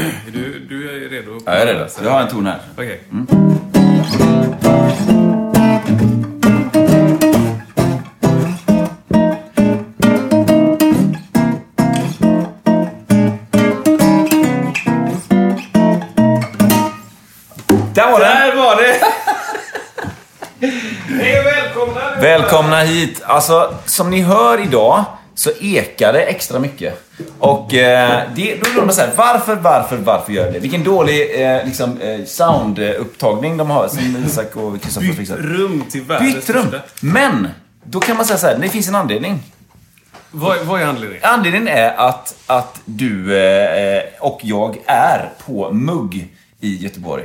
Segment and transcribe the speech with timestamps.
[0.00, 1.40] Är du, du är redo?
[1.46, 1.86] Ja, jag är redo.
[2.02, 2.60] Jag har en ton här.
[2.74, 3.00] Okej.
[17.94, 18.20] Där var!
[18.20, 18.96] Där var det!
[21.22, 22.00] Hej och välkomna!
[22.20, 23.22] Välkomna hit.
[23.24, 25.04] Alltså, som ni hör idag
[25.40, 27.02] så ekar det extra mycket.
[27.38, 30.58] Och eh, det, då undrar man så här, varför, varför, varför gör det?
[30.58, 35.38] Vilken dålig eh, liksom, eh, soundupptagning de har som Isak och Kristoffer har Bytt fixat.
[35.38, 36.66] rum till världens Bytt rum.
[37.00, 37.48] Men,
[37.84, 39.42] då kan man säga så här, det finns en anledning.
[40.30, 41.24] Vad, vad är anledningen?
[41.24, 46.28] Anledningen är att, att du eh, och jag är på Mugg
[46.60, 47.24] i Göteborg.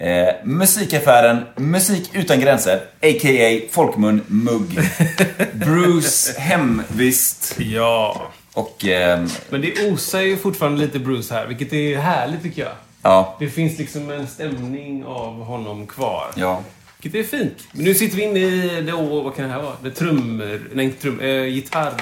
[0.00, 3.60] Eh, musikaffären Musik Utan Gränser, a.k.a.
[3.70, 4.80] Folkmun Mugg.
[5.52, 8.22] Bruce hemvist Ja.
[8.54, 8.84] och...
[8.84, 12.72] ehm, Men det osar ju fortfarande lite Bruce här, vilket är härligt tycker jag.
[13.02, 16.26] ja, Det finns liksom en stämning av honom kvar.
[16.36, 16.60] ja.
[17.02, 17.56] Vilket är fint.
[17.72, 19.74] Men nu sitter vi inne i det, åh, vad kan det här vara?
[19.82, 21.92] Det trummor, nej inte trum, eh, gitarr,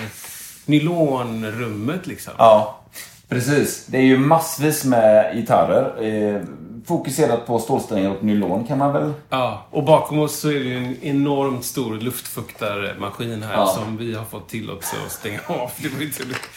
[0.67, 2.33] nylonrummet liksom.
[2.39, 2.81] Ja,
[3.29, 3.87] precis.
[3.87, 6.05] Det är ju massvis med gitarrer.
[6.35, 6.41] Eh,
[6.89, 9.13] fokuserat på stålsträngar och nylon kan man väl...
[9.31, 13.67] Ja, och bakom oss så är det en enormt stor luftfuktarmaskin här Ja.
[13.67, 15.71] som vi har fått tillåtelse att stänga av.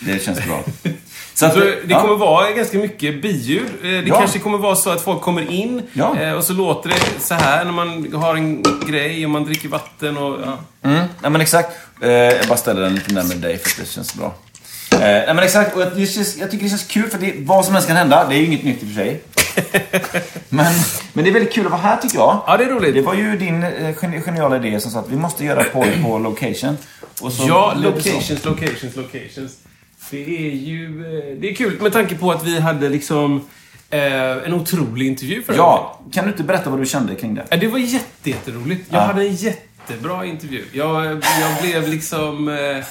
[0.02, 0.59] Det Det känns bra.
[1.34, 2.02] Så Så det ja.
[2.02, 3.66] kommer vara ganska mycket biljud.
[3.82, 4.18] Eh, Det Ja.
[4.20, 5.82] kanske kommer vara så att folk kommer in
[6.20, 9.70] eh, och så låter det så här när man har en grej och man dricker
[9.70, 10.40] vatten och...
[10.46, 10.58] Ja.
[10.90, 11.78] Mm, ja men exakt.
[12.02, 14.34] Eh, jag bara ställer den lite närmare dig för att det känns bra.
[14.94, 17.66] Eh, nej men exakt, och det känns, jag tycker det känns kul för det, vad
[17.66, 18.28] som helst kan hända.
[18.29, 19.22] Det är ju inget nytt i och för sig.
[20.50, 20.74] men,
[21.13, 22.44] men det är väldigt kul att vara här tycker jag.
[22.47, 22.94] Ja, det är roligt.
[22.96, 25.88] Det var ju din eh, gen- geniala idé som sa att vi måste göra podd
[26.03, 26.78] på location.
[27.22, 28.09] Och så Ja, blev det så.
[28.09, 29.52] locations, locations, locations.
[30.09, 31.06] Det är ju...
[31.18, 33.41] eh, Det är kul med tanke på att vi hade liksom
[33.90, 34.02] eh,
[34.46, 35.72] en otrolig intervju förra gången.
[35.73, 37.46] Ja, kan du inte berätta vad du kände kring det?
[37.50, 38.85] Ja, Det var jätte, jätteroligt.
[38.90, 39.06] Jag Ja.
[39.06, 39.35] hade en
[39.91, 40.66] jättebra intervju.
[40.74, 41.06] Jag,
[41.41, 42.85] jag blev liksom eh,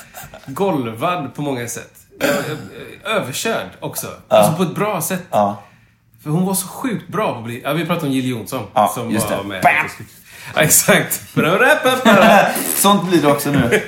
[0.47, 1.93] golvad på många sätt.
[2.21, 4.07] Jag, jag, överkörd också.
[4.29, 5.23] Alltså på ett bra sätt.
[5.31, 5.63] Ja.
[6.23, 7.63] För hon var så sjukt bra på att bli...
[7.65, 8.63] Ja, vi pratade om Jill Johnson.
[8.75, 9.45] Ja, som just var det.
[9.45, 9.63] med.
[9.63, 10.07] Bam!
[10.57, 11.23] Exakt.
[12.77, 13.81] Sånt blir det också nu.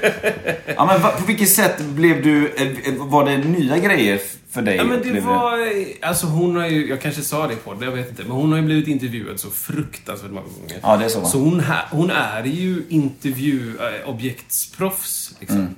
[0.76, 2.52] Ja, men på vilket sätt blev du...
[2.56, 2.68] eh,
[2.98, 4.76] Var det nya grejer för dig?
[4.76, 5.58] Ja, men det var...
[6.02, 6.88] Alltså hon har ju...
[6.88, 8.22] Jag kanske sa det på det, jag vet inte.
[8.22, 10.76] Men hon har ju blivit intervjuad så fruktansvärt många gånger.
[10.82, 11.28] Ja, det är så, va?
[11.28, 15.34] Så hon, hon är ju intervjuobjektsproffs.
[15.40, 15.58] Liksom.
[15.58, 15.74] Mm.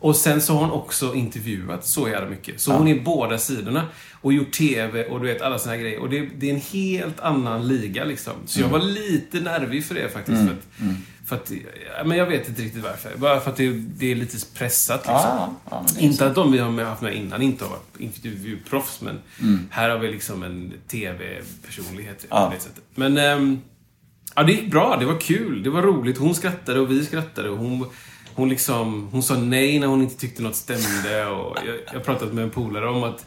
[0.00, 2.60] Och sen så har hon också intervjuat så jävla mycket.
[2.60, 3.86] Så hon är båda sidorna.
[4.22, 5.98] Och gjort TV och du vet alla såna här grejer.
[6.00, 8.32] Och det, det är en helt annan liga liksom.
[8.46, 8.72] Så Mm.
[8.72, 10.38] jag var lite nervig för det faktiskt.
[10.38, 10.88] För, att,
[11.26, 11.50] för att,
[11.98, 13.10] ja, men jag vet inte riktigt varför.
[13.16, 15.14] Bara för att det, det är lite pressat liksom.
[15.14, 19.18] Ja, ja, Inte att de vi har haft med innan inte har varit intervjuproffs, men
[19.70, 22.46] här har vi liksom en TV-personlighet Ja.
[22.48, 22.82] på det sättet.
[22.94, 23.60] Men ehm,
[24.36, 24.96] ja, det gick bra.
[25.00, 25.62] Det var kul.
[25.62, 26.18] Det var roligt.
[26.18, 27.50] Hon skrattade och vi skrattade.
[27.50, 27.86] Och hon,
[28.40, 31.26] hon, liksom, hon sa nej när hon inte tyckte något stämde.
[31.26, 31.56] Och
[31.86, 33.26] jag, har pratat med en polare om att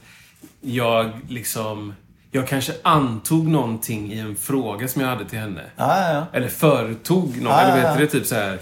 [0.61, 1.93] jag liksom...
[2.31, 5.61] Jag kanske antog någonting i en fråga som jag hade till henne.
[5.75, 6.25] Ja, ja, ja.
[6.33, 7.53] Eller företog något.
[7.53, 8.11] Ah, eller vet du det?
[8.11, 8.59] Typ så här.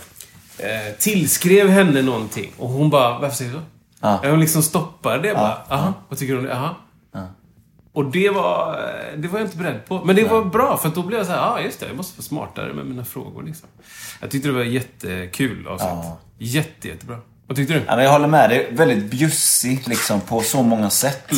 [0.57, 2.51] Eh, tillskrev henne någonting.
[2.57, 3.63] Och hon bara, varför säger du så?
[3.99, 4.29] Ah.
[4.29, 5.57] Hon liksom stoppade det bara.
[5.69, 6.55] Aha, vad tycker du om det?
[6.55, 6.75] Aha.
[7.93, 8.79] Och det var,
[9.17, 10.05] det var jag inte beredd på.
[10.05, 11.95] Men det var bra, för då blev jag så här, ja ah, just det, jag
[11.95, 13.69] måste vara smartare med mina frågor liksom.
[14.21, 15.89] Jag tyckte det var jättekul avsnitt.
[15.91, 16.19] Ja.
[16.37, 17.17] Jätte, jättebra.
[17.47, 17.83] Vad tyckte du?
[17.87, 18.49] Ja, men jag håller med.
[18.49, 21.31] Det är väldigt bjussigt liksom, på så många sätt.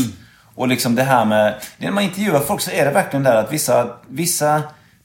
[0.56, 1.62] Och liksom det här med...
[1.78, 3.90] När man intervjuar folk så är det verkligen där att vissa...
[4.08, 4.62] vissa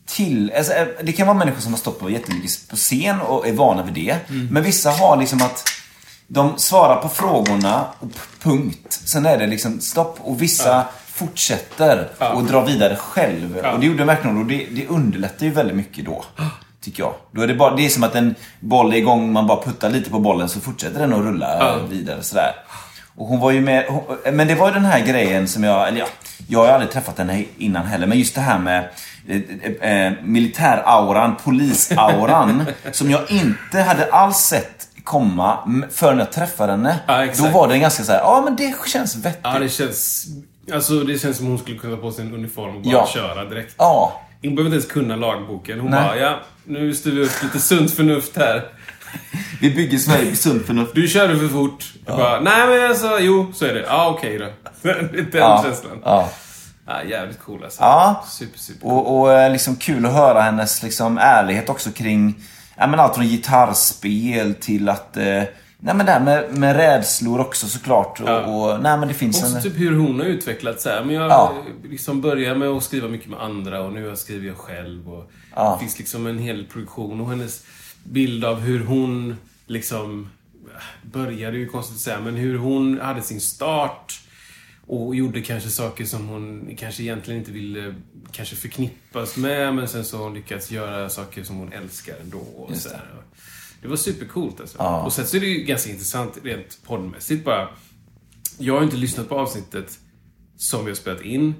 [0.06, 0.72] till, alltså,
[1.02, 3.94] det kan vara människor som har stått på jättemycket på scen och är vana vid
[3.94, 4.16] det.
[4.50, 5.68] Men vissa har liksom att
[6.26, 8.08] de svarar på frågorna och
[8.42, 9.00] punkt.
[9.04, 10.18] Sen är det liksom stopp.
[10.20, 10.84] Och vissa
[11.18, 13.56] fortsätter och drar vidare själv.
[13.56, 16.24] Och det gjorde de verkligen och det, det underlättar ju väldigt mycket då.
[16.80, 17.14] Tycker jag.
[17.30, 19.90] Då är det, bara, det är som att en boll är igång, man bara puttar
[19.90, 22.52] lite på bollen så fortsätter den att rulla vidare sådär.
[23.16, 25.88] Och hon var ju med, hon, men det var ju den här grejen som jag,
[25.88, 26.06] eller ja,
[26.48, 28.88] jag har aldrig träffat henne innan heller, men just det här med
[29.28, 35.58] eh, eh, militärauran, polisauran, som jag inte hade alls sett komma
[35.90, 36.98] förrän jag träffade henne.
[37.06, 37.26] Ja.
[37.38, 39.40] Då var det ganska så här, ja men det känns vettigt.
[39.42, 40.26] Ja, det känns...
[40.74, 43.08] Alltså, det känns som hon skulle kunna ta på sig en uniform och bara Ja.
[43.14, 43.74] köra direkt.
[43.78, 44.20] Ja.
[44.42, 45.80] Hon behöver inte ens kunna lagboken.
[45.80, 46.02] Hon Nej.
[46.02, 48.64] bara, ja, nu styr vi upp lite sunt förnuft här.
[49.60, 50.94] Vi bygger Sverige på sunt förnuft.
[50.94, 51.92] Du körde för fort.
[52.06, 53.80] Jag bara, nej men alltså, jo, så är det.
[53.88, 54.44] Ja, okej då.
[54.82, 55.60] Den Ja.
[55.64, 56.00] känslan.
[56.04, 56.28] Ja.
[56.86, 57.82] Ja, jävligt cool alltså.
[57.82, 58.24] Ja.
[58.28, 58.86] Super, super.
[58.88, 62.34] Och, och eh, liksom kul att höra hennes liksom ärlighet också kring
[62.76, 65.42] ja, men allt från gitarrspel till att eh,
[65.80, 68.20] Nej men det här med, med rädslor också såklart.
[68.20, 68.40] Och, Ja.
[68.74, 69.62] och, nej men det finns Också en...
[69.62, 71.04] typ hur hon har utvecklats så här.
[71.04, 71.54] Men jag Ja.
[71.84, 75.12] liksom började med att skriva mycket med andra och nu skriver jag själv.
[75.12, 75.72] Och Ja.
[75.74, 77.64] Det finns liksom en hel produktion och hennes
[78.04, 79.36] bild av hur hon
[79.66, 80.30] liksom
[81.02, 84.20] började ju konstigt att säga, men hur hon hade sin start
[84.86, 87.94] och gjorde kanske saker som hon kanske egentligen inte ville
[88.32, 92.38] kanske förknippas med, men sen så har hon lyckats göra saker som hon älskar ändå.
[92.38, 93.04] Och så här.
[93.82, 94.76] Det var supercoolt alltså.
[94.78, 95.02] Ja.
[95.04, 97.68] Och sen så är det ju ganska intressant rent poddmässigt bara.
[98.58, 99.98] Jag har inte lyssnat på avsnittet
[100.56, 101.54] som vi har spelat in.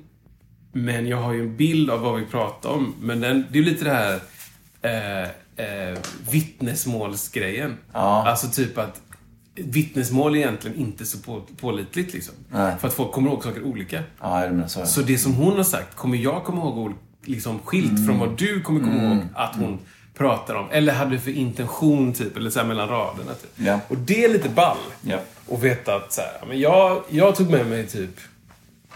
[0.73, 2.95] Men jag har ju en bild av vad vi pratar om.
[3.01, 4.21] Men den, det är ju lite det här
[4.83, 5.23] eh,
[5.67, 5.99] eh,
[6.31, 7.77] vittnesmålsgrejen.
[7.93, 8.29] Ja.
[8.29, 9.01] Alltså typ att
[9.55, 12.35] vittnesmål är egentligen inte så på, pålitligt liksom.
[12.51, 12.77] Nej.
[12.81, 14.03] För att folk kommer ihåg saker olika.
[14.21, 14.87] Ja, jag menar så.
[14.87, 16.95] Så det som hon har sagt kommer jag komma ihåg
[17.25, 18.07] liksom skilt Mm.
[18.07, 19.79] från vad du kommer komma ihåg att hon
[20.19, 20.67] pratar om.
[20.71, 23.51] Eller hade för intention typ, eller så här mellan raderna typ.
[23.57, 23.81] Ja.
[23.89, 24.77] Och det är lite ball.
[25.03, 25.19] Ja.
[25.47, 28.21] Och veta att så här, men jag, jag tog med mig typ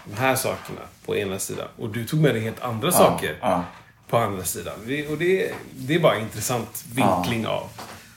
[0.05, 1.67] de här sakerna på ena sidan.
[1.77, 3.63] Och du tog med dig helt andra saker ja.
[4.07, 4.73] på andra sidan.
[4.87, 7.69] Det, och det, det är bara intressant vinkling av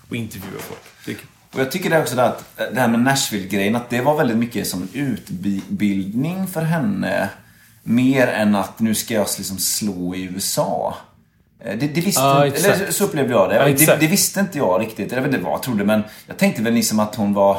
[0.09, 1.19] att intervjua folk.
[1.53, 4.67] Och jag tycker det också att det här med Nashville-grejen, att det var väldigt mycket
[4.67, 7.31] som en utbildning för henne.
[7.83, 10.97] Mer än att nu ska jag liksom slå i USA.
[11.67, 13.55] Eh, Det, det visste Ja, inte, eller så upplevde jag det.
[13.57, 13.97] Ja, det.
[14.01, 15.13] Det visste inte jag riktigt.
[15.13, 17.59] Vet inte vad jag trodde, men jag tänkte väl liksom att hon var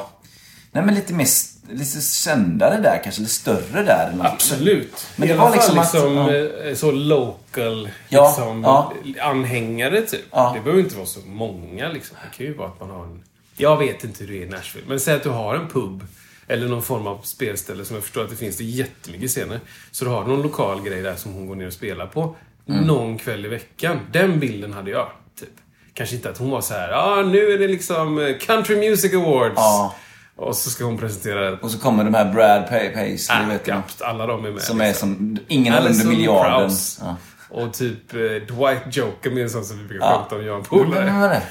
[0.72, 1.28] Nej men lite mer,
[1.72, 4.10] lite kändare där kanske, eller större där.
[4.14, 4.26] eller.
[4.26, 5.08] Absolut.
[5.16, 8.94] Men I det alla var liksom fall att- liksom, eh, så local Ja, liksom, ja.
[9.22, 10.26] anhängare typ.
[10.32, 10.52] Ja.
[10.56, 12.18] Det behöver inte vara så många liksom.
[12.32, 13.24] Det kan ju vara att man har en...
[13.58, 16.04] Jag vet inte hur det är i Nashville, men säg att du har en pub
[16.48, 19.60] eller någon form av spelställe som jag förstår att det finns det jättemycket scener.
[19.92, 22.36] Så du har någon lokal grej där som hon går ner och spelar på
[22.70, 22.84] Mm.
[22.84, 24.00] någon kväll i veckan.
[24.12, 25.08] Den bilden hade jag,
[25.40, 25.50] typ.
[25.94, 29.14] Kanske inte att hon var så här, ah, nu är det liksom eh, Country Music
[29.14, 29.54] Awards.
[29.56, 29.96] Ja.
[30.36, 33.64] Och så ska hon presentera Och så kommer de här Brad Pa- Paisley, Äh, vet
[33.66, 34.02] knappt.
[34.02, 34.62] Alla de är med.
[34.62, 35.16] Som är liksom.
[35.16, 36.72] som, ingen är under miljarden.
[37.02, 37.16] Ja.
[37.50, 40.64] Och typ eh, Dwight Joker är en sån som vi brukar prata om, Jan Men
[40.66, 41.12] Polare.
[41.14, 41.42] vad är det?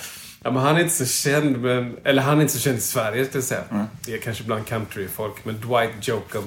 [0.45, 1.97] Ja, men han är inte så känd, men...
[2.05, 3.61] Eller han är inte så känd i Sverige, ska jag säga.
[3.71, 3.87] Mm.
[4.07, 6.43] Det är kanske bland countryfolk, men Dwight Joker.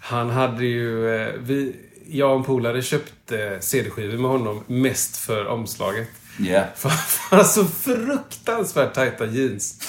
[0.00, 1.16] Han hade ju...
[1.16, 6.08] Eh, vi, jag och en polare köpte CD-skivor med honom mest för omslaget.
[6.40, 6.66] Yeah.
[6.76, 9.80] För han har så fruktansvärt tajta jeans.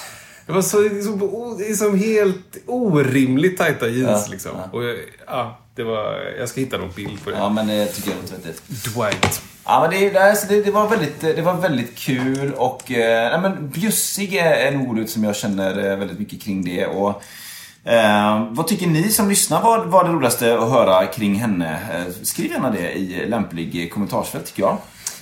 [0.45, 4.51] Det var så liksom, liksom helt orimligt tajta jeans Ja, liksom.
[4.55, 4.69] ja.
[4.71, 4.97] Och jag,
[5.27, 6.33] ja, det var...
[6.39, 7.37] Jag ska hitta någon bild på det.
[7.37, 8.85] Ja, men det tycker jag låter vettigt.
[8.85, 9.41] Dwight.
[9.65, 12.91] Ja, men det, alltså, det, det, var väldigt, det var väldigt kul och...
[12.91, 16.85] Eh, nej, men bjussig är en ordet som jag känner eh, väldigt mycket kring det.
[16.85, 17.23] Och,
[17.85, 21.79] eh, vad tycker ni som lyssnar var, var det roligaste att höra kring henne?
[21.93, 24.77] Eh, skriv gärna det i lämplig kommentarsfält tycker jag.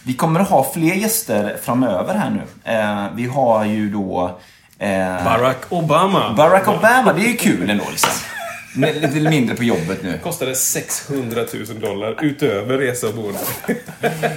[0.06, 2.72] Vi kommer att ha fler gäster framöver här nu.
[2.72, 4.40] Eh, vi har ju då...
[4.80, 6.34] Eh, Barack Obama.
[6.34, 8.12] Barack Obama, det är ju kul ändå liksom.
[8.76, 10.20] Lite mindre på jobbet nu.
[10.24, 13.40] Kostade 600 000 dollar utöver resa och boende.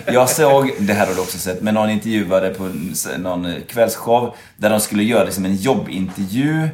[0.07, 2.71] Jag såg, det här har du också sett, men någon intervjuade på
[3.19, 6.69] någon kvällsshow där de skulle göra liksom en jobbintervju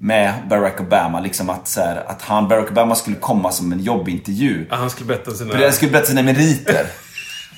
[0.00, 1.20] med Barack Obama.
[1.20, 4.66] Liksom att, så här, att han, Barack Obama skulle komma som en jobbintervju.
[4.70, 5.54] Ja, han skulle berätta sina...
[5.62, 6.86] Han skulle berätta sina meriter.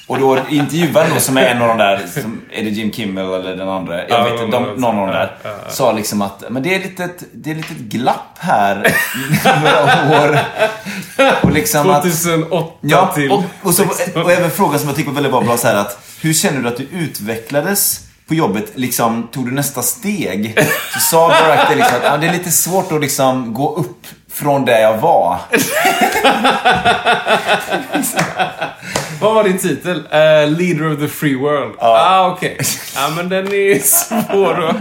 [0.06, 3.24] Och då intervjuaren då som är en av de där, som, är det Jim Kimmel
[3.34, 3.98] eller den andra?
[4.08, 5.36] Jag Ja, vet inte, de, någon- av de där.
[5.68, 8.94] Sa liksom att, men det är lite ett, det är lite glapp här
[9.62, 10.38] några år.
[11.42, 12.02] Och liksom att...
[12.02, 13.30] 2008 Ja, till...
[13.30, 14.22] och, och, så, 16.
[14.22, 16.68] och även frågan som jag tycker var väldigt bra så här att Hur känner du
[16.68, 18.72] att du utvecklades på jobbet?
[18.74, 20.58] Liksom, tog du nästa steg?
[20.92, 24.06] Så sa Barack det liksom att ja, det är lite svårt att liksom gå upp
[24.32, 25.38] från där jag var.
[29.20, 29.98] Vad var din titel?
[30.10, 31.74] Eh, leader of the free world.
[31.78, 32.58] Ah, okej.
[32.94, 34.76] Ja, men den är svår att...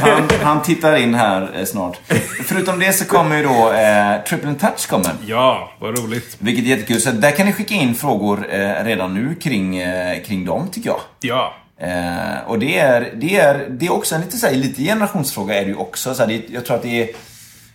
[0.00, 1.98] Han, han tittar in här eh, snart.
[2.46, 5.10] Förutom det så kommer ju då eh, Triple Touch kommer.
[5.26, 6.36] Ja, vad roligt.
[6.38, 7.00] Vilket är jättekul.
[7.00, 10.88] Så där kan ni skicka in frågor eh, redan nu kring, eh, kring dem tycker
[10.88, 11.00] jag.
[11.20, 11.54] Ja.
[11.80, 15.54] Eh, och det är, det, är, det är också en lite, så här, lite generationsfråga
[15.54, 16.14] är det ju också.
[16.14, 17.10] Så här, det, jag tror att det är,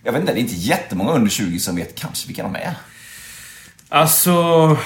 [0.04, 2.74] jag vet inte, det är inte jättemånga under 20 som vet kanske vilka de är.
[3.90, 4.78] Alltså...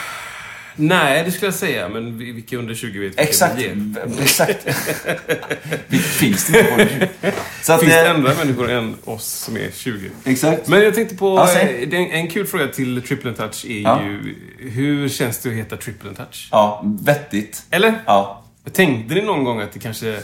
[0.76, 1.90] Nej, det skulle jag säga.
[1.90, 3.56] Men vi- vilka under 20 vet Exakt.
[3.58, 3.96] vi är.
[4.22, 4.64] Exakt.
[5.90, 6.86] Finns det inte på
[7.62, 10.10] Så att, Finns det eh, andra människor än oss som är 20?
[10.26, 10.68] Exakt.
[10.68, 11.36] Men jag tänkte på...
[11.38, 14.02] Ja, eh, en, en kul fråga till Triple Touch är Ja.
[14.04, 14.36] ju...
[14.70, 16.48] Hur känns det att heta Triple Touch?
[16.52, 17.64] Ja, vettigt.
[17.70, 17.94] Eller?
[18.06, 18.39] Ja.
[18.74, 20.20] Tänkte ni någon gång att det kanske...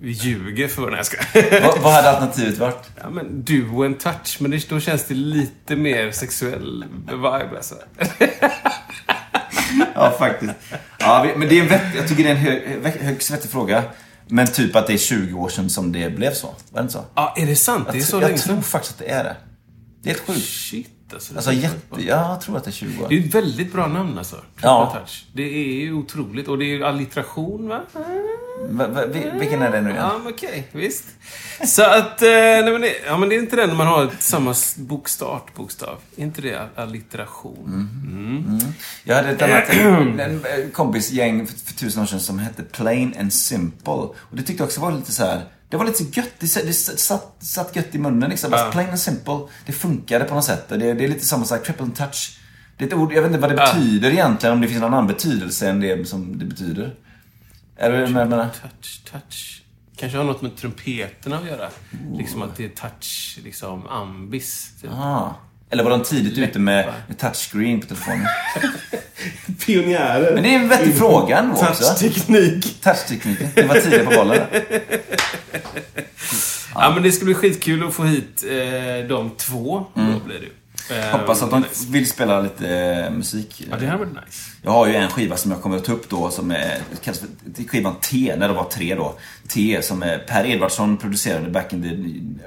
[0.00, 0.90] Vi ljuger för...
[0.90, 1.16] Nej, jag ska.
[1.62, 2.90] Vad, vad hade alternativet varit?
[3.00, 4.36] Ja, men duo and touch.
[4.40, 7.74] Men det, då känns det lite mer sexuell vibe alltså.
[9.94, 10.52] Ja, faktiskt.
[10.98, 13.50] Ja, men det är en vett, jag tycker det är en hö, hö, högst vettig
[13.50, 13.84] fråga.
[14.28, 16.46] Men typ att det är 20 år sedan som det blev så.
[16.46, 17.04] Var det inte så?
[17.14, 17.88] Ja, är det sant?
[17.92, 18.62] Det är jag så jag länge tror sedan?
[18.62, 19.36] faktiskt att det är det.
[20.02, 20.46] Det är helt sjukt.
[20.46, 21.32] Shit alltså.
[21.32, 22.02] det Alltså jätte...
[22.06, 23.08] jag tror att det är 20 år.
[23.08, 24.36] Det är ett väldigt bra namn alltså.
[24.62, 24.94] Ja.
[25.00, 25.26] Touch.
[25.32, 26.48] Det är ju otroligt.
[26.48, 27.80] Och det är ju allitteration va?
[28.70, 30.02] Va, va, vi- vilken är det nu igen?
[30.02, 30.68] Ja, okej.
[30.72, 31.04] visst.
[31.64, 32.22] Så att...
[32.22, 34.76] Eh, nej, men det, ja, men det är inte den när man har samma s-
[34.76, 35.98] bok, startbokstav.
[36.16, 37.88] Är inte det allitteration?
[38.06, 38.58] Mm.
[39.04, 39.68] Jag hade ett annat
[40.20, 43.92] en eh, kompisgäng för, för tusen år sedan som hette Plain and Simple.
[43.92, 45.44] Och det tyckte jag också var lite så här.
[45.68, 46.32] Det var lite så gött.
[46.38, 48.52] Det, det satt, satt gött i munnen liksom.
[48.52, 49.38] Alltså, Plain and Simple.
[49.66, 50.68] Det funkade på något sätt.
[50.68, 51.64] Det, det är lite samma sak.
[51.64, 52.38] Triple touch.
[52.76, 53.74] Det är ett ord, jag vet inte vad det Ja.
[53.74, 54.52] betyder egentligen.
[54.52, 56.94] Om det finns någon annan betydelse än det som det betyder.
[57.76, 58.48] Är med vad jag menar?
[58.62, 59.62] Touch, touch.
[59.96, 61.68] Kanske har något med trumpeterna att göra.
[62.18, 64.70] Liksom att det är touch, liksom ambis.
[64.82, 64.90] Typ.
[64.92, 65.34] Ah.
[65.70, 68.26] Eller var de tidigt ute med touchscreen på telefonen?
[69.66, 70.34] Pionjärer.
[70.34, 71.84] Men det är en vettig fråga ändå också.
[71.84, 72.80] Touchteknik.
[72.82, 73.48] Touchtekniken.
[73.54, 74.42] Det var tidigt på bollen.
[76.74, 76.90] Ja.
[76.94, 79.86] men det ska bli skitkul att få hit eh, de två.
[79.94, 80.48] Då blir det.
[80.90, 81.86] Eh, Hoppas att de nice.
[81.90, 83.64] vill spela lite eh, musik.
[83.70, 84.50] Ja, det här var nice.
[84.62, 87.20] Jag har ju en skiva som jag kommer att ta upp då som är, kallas
[87.20, 87.28] för
[87.68, 89.14] skivan T, när det var tre då.
[89.48, 91.88] T som är Per Edvardsson producerade back in the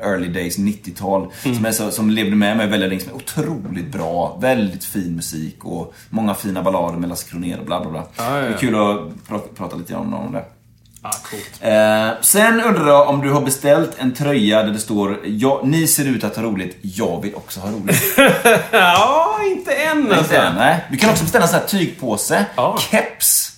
[0.07, 1.31] early days, 90-tal.
[1.43, 1.55] Mm.
[1.57, 4.37] Som, är så, som levde med mig väldigt länge, som är otroligt bra.
[4.41, 8.03] Väldigt fin musik och många fina ballader med Lasse Kronér och bla bla bla.
[8.17, 8.41] Ja, ja, ja.
[8.41, 10.45] Det är kul att prata, prata lite om det.
[11.03, 11.49] Ja, coolt.
[11.61, 15.87] Eh, sen undrar jag om du har beställt en tröja där det står ja, Ni
[15.87, 18.03] ser ut att ha roligt, jag vill också ha roligt.
[18.71, 20.19] Ja, inte än alltså.
[20.23, 20.85] Inte än, nej.
[20.91, 22.77] Du kan också beställa en sån här tygpåse, Ja.
[22.91, 23.51] keps.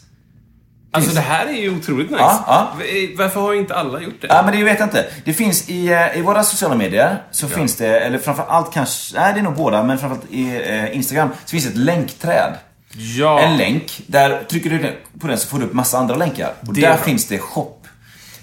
[0.94, 2.22] Alltså det här är ju otroligt nice.
[2.24, 2.72] Ja, ja.
[2.80, 4.28] V- Varför har inte alla gjort det?
[4.30, 5.06] Ja, men det vet jag inte.
[5.26, 9.34] Det finns i, eh, i våra sociala medier, så finns det, eller framförallt kanske, nej
[9.34, 12.54] det är nog båda, men framförallt i eh, Instagram, så finns det ett länkträd.
[12.94, 13.40] Ja.
[13.40, 16.54] En länk, där trycker du på den så får du upp massa andra länkar.
[16.68, 16.98] Och där bra.
[16.98, 17.78] finns det shop.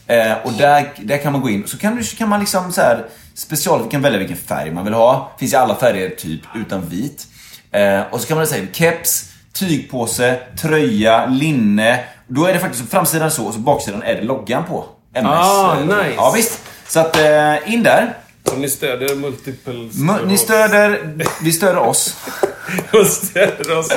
[0.07, 2.73] Eh, och där, där kan man gå in, så kan, du, så kan man liksom
[2.73, 5.33] så här special, kan välja vilken färg man vill ha.
[5.39, 7.27] Finns i alla färger typ, utan vit.
[7.71, 12.05] Eh, och så kan man säga keps, tygpåse, tröja, linne.
[12.27, 14.85] Då är det faktiskt framsidan så, och så baksidan är det loggan på.
[15.15, 15.31] MS.
[15.31, 16.13] Ah, nice.
[16.17, 16.61] Ja, visst.
[16.87, 18.15] Så att, eh, in där.
[18.53, 19.75] Om ni stödjer multiple...
[19.75, 22.17] M- Ni stöder, vi stöder oss.
[22.93, 23.89] Och stöder oss,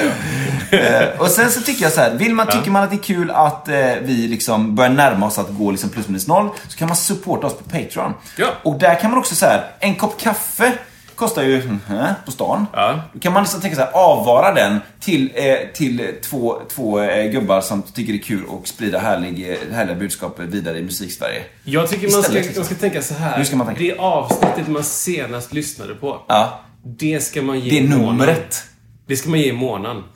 [0.72, 0.77] ja.
[0.77, 3.03] Eh, och sen så tycker jag så här, vill man, tycker man att det är
[3.03, 6.77] kul att eh, vi liksom börjar närma oss att gå liksom plus minus noll, så
[6.77, 8.13] kan man supporta oss på Patreon.
[8.38, 8.48] Ja.
[8.63, 10.72] Och där kan man också så här, en kopp kaffe
[11.21, 11.79] kostar ju mhm,
[12.25, 12.67] på stan.
[12.73, 13.01] Ja.
[13.13, 17.61] Då kan man liksom tänka här, avvara den till, eh, till två, två eh, gubbar
[17.61, 21.43] som tycker det är kul och sprida härlig, eh, härliga budskap vidare i musiksverige.
[21.63, 22.61] Jag tycker man ska, Istället, liksom.
[22.61, 23.37] man ska tänka så här.
[23.37, 23.81] Hur ska man tänka?
[23.81, 26.21] Det avsnittet man senast lyssnade på.
[26.27, 26.59] Ja.
[26.83, 28.63] Det ska man ge Det är numret.
[29.07, 30.03] Det ska man ge i månaden.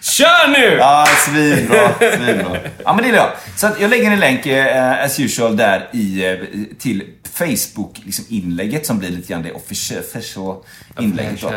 [0.00, 0.76] Kör nu!
[0.78, 1.90] Ja, svinbra.
[1.98, 2.56] svinbra.
[2.84, 3.34] Ja, men det är bra.
[3.56, 6.36] Så jag lägger en länk, eh, as usual, där i, eh,
[6.78, 7.02] till
[7.40, 10.56] Facebook-inlägget som blir lite grann det official
[11.00, 11.40] inlägget.
[11.40, 11.48] Då.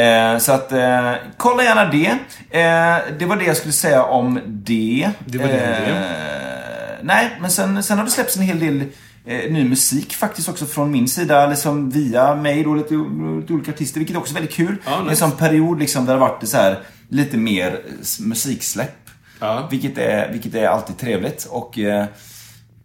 [0.00, 2.06] Eh, så att, eh, kolla gärna det.
[2.50, 5.10] Eh, det var det jag skulle säga om det.
[5.26, 5.86] Det var det det.
[5.86, 8.84] Eh, nej, men sen, sen har det släppts en hel del
[9.26, 11.46] eh, ny musik faktiskt också från min sida.
[11.46, 12.94] Liksom via mig då, lite,
[13.40, 14.76] lite olika artister, vilket också är väldigt kul.
[14.84, 15.16] Ja, Det är En nice.
[15.20, 17.80] sån period liksom där det har varit så här, lite mer
[18.20, 18.96] musiksläpp.
[19.40, 19.68] Ja.
[19.70, 21.44] Vilket, är, vilket är alltid trevligt.
[21.50, 22.04] Och eh,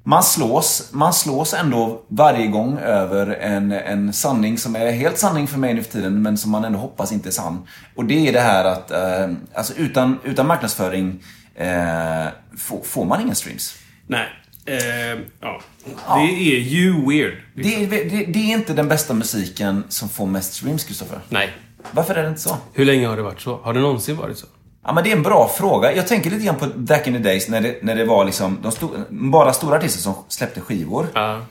[0.07, 5.47] man slås, man slås ändå varje gång över en, en sanning som är helt sanning
[5.47, 7.67] för mig nu för tiden, men som man ändå hoppas inte är sann.
[7.95, 11.23] Och det är det här att, eh, alltså utan, utan marknadsföring
[11.55, 13.75] eh, får, får man inga streams.
[14.07, 14.27] Nej.
[14.65, 15.61] Eh, ja.
[16.05, 17.33] Det är ju weird.
[17.55, 21.19] Det är, det, det är inte den bästa musiken som får mest streams, Kristoffer.
[21.29, 21.53] Nej.
[21.91, 22.57] Varför är det inte så?
[22.73, 23.59] Hur länge har det varit så?
[23.63, 24.47] Har det någonsin varit så?
[24.87, 25.95] Ja, men det är en bra fråga.
[25.95, 28.57] Jag tänker lite grann på back in the days när det, när det var liksom
[28.63, 31.07] de sto- bara stora artister som släppte skivor.
[31.13, 31.41] Ja.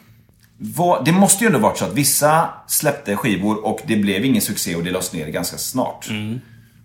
[0.59, 4.43] Vad- det måste ju ändå varit så att vissa släppte skivor och det blev ingen
[4.43, 6.09] succé och det lades ner ganska snart.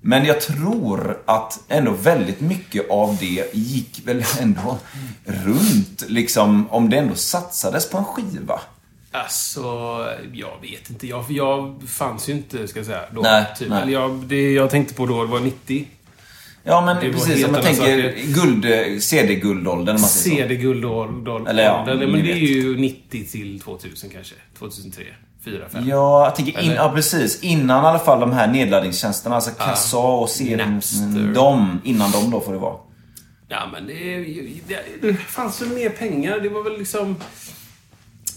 [0.01, 4.77] Men jag tror att ändå väldigt mycket av det gick väl ändå
[5.25, 8.59] runt, liksom, om det ändå satsades på en skiva.
[9.11, 9.61] Alltså,
[10.33, 11.07] jag vet inte.
[11.07, 13.21] Jag, jag fanns ju inte, ska jag säga, då.
[13.21, 13.69] Nej, typ.
[13.69, 13.81] nej.
[13.81, 15.87] Eller jag, det jag tänkte på då var 90.
[16.63, 17.45] Ja, men Det precis.
[17.45, 18.65] Om man tänker guld,
[19.03, 19.97] CD-guldåldern.
[19.97, 21.47] CD-guldåldern.
[21.47, 24.35] Eller ja, men ni det är ju 90 till 2000 kanske.
[24.59, 25.03] 2003,
[25.45, 25.87] 4, 5.
[25.87, 27.43] Ja, jag tänker in, ja precis.
[27.43, 30.29] Innan i alla fall de här nedladdningstjänsterna, alltså Kassa och.
[30.57, 31.33] Napster.
[31.35, 32.77] De, innan de då får det vara.
[33.47, 34.23] Ja, men det,
[34.67, 36.39] det, det fanns väl mer pengar.
[36.39, 37.15] Det var väl liksom...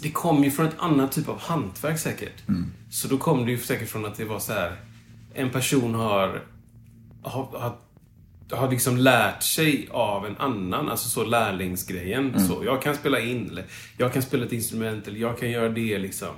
[0.02, 2.42] Det kom ju från ett annat typ av hantverk säkert.
[2.90, 4.76] Så då kom det ju säkert från att det var så här.
[5.34, 6.42] En person har,
[7.22, 7.72] har, har,
[8.50, 12.46] har liksom lärt sig av en annan, alltså så lärlingsgrejen.
[12.46, 13.64] Så jag kan spela in, eller
[13.96, 16.28] jag kan spela ett instrument, eller jag kan göra det liksom.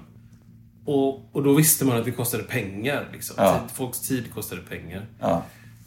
[0.85, 3.09] Och, och då visste man att det kostade pengar.
[3.13, 3.35] Liksom.
[3.39, 3.61] Ja.
[3.75, 5.07] Folks tid kostade pengar.
[5.21, 5.43] Ja.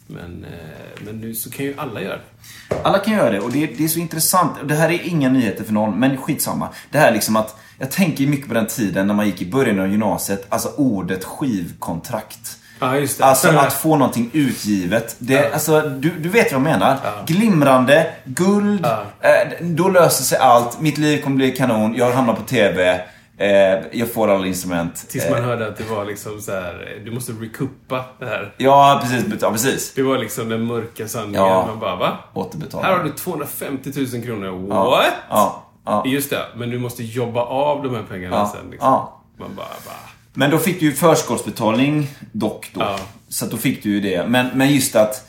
[0.06, 2.76] Men, eh, men nu så kan ju alla göra det.
[2.82, 4.52] Alla kan göra det och det, det är så intressant.
[4.64, 6.68] Det här är inga nyheter för någon, men skitsamma.
[6.90, 9.50] Det här är liksom att, jag tänker mycket på den tiden när man gick i
[9.50, 12.59] början av gymnasiet, alltså ordet skivkontrakt.
[12.80, 13.24] Ja, just det.
[13.24, 15.16] Alltså att få någonting utgivet.
[15.18, 16.96] Det, alltså, du, du vet vad jag menar.
[17.26, 18.86] Glimrande, guld,
[19.20, 20.80] eh, då löser sig allt.
[20.80, 23.00] Mitt liv kommer bli kanon, jag hamnar på TV.
[23.38, 25.08] Eh, jag får alla instrument.
[25.08, 28.54] Tills man Eh, hörde att det var liksom så här, du måste recuppa det här.
[28.56, 29.24] ja, precis.
[29.40, 29.94] Ja, precis.
[29.94, 31.40] Det var liksom den mörka sanningen.
[31.46, 31.66] Ja.
[31.66, 32.18] Man bara, va?
[32.34, 32.86] Återbetala.
[32.86, 34.66] Här har du 250 000 kronor.
[34.70, 34.90] Ja.
[34.90, 35.04] What?
[35.30, 36.02] Ja, ja.
[36.06, 38.52] Just det, men du måste jobba av de här pengarna Ja.
[38.56, 38.70] sen.
[38.70, 38.88] Liksom.
[38.88, 39.20] Ja.
[39.38, 39.92] Man bara, va?
[40.34, 42.80] Men då fick du ju förskottsbetalning dock då.
[42.80, 42.98] Ja.
[43.28, 44.26] Så då fick du ju det.
[44.26, 45.26] Men, men just att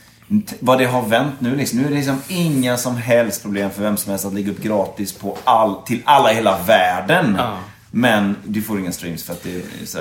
[0.59, 1.79] vad det har vänt nu liksom.
[1.79, 4.63] Nu är det liksom inga som helst problem för vem som helst att lägga upp
[4.63, 7.35] gratis på all, till alla i hela världen.
[7.37, 7.57] Ja.
[7.91, 9.99] Men du får inga streams för att det är så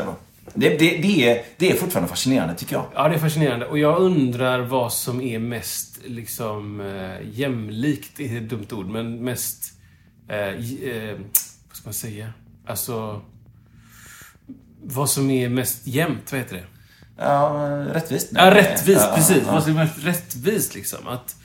[0.55, 2.85] det, det, det, är, det är fortfarande fascinerande tycker jag.
[2.95, 3.67] Ja, det är fascinerande.
[3.67, 8.87] Och jag undrar vad som är mest liksom eh, jämlikt, det är ett dumt ord,
[8.87, 9.75] men mest...
[10.29, 11.17] Eh, eh,
[11.69, 12.33] vad ska man säga?
[12.67, 13.21] Alltså...
[14.83, 16.65] Vad som är mest jämnt, vad heter det?
[17.17, 18.29] Ja, rättvist.
[18.33, 19.01] Ja, rättvist.
[19.01, 19.43] Ja, precis.
[19.47, 21.09] ja, Vad som är mest rättvist, liksom.
[21.09, 21.37] Att,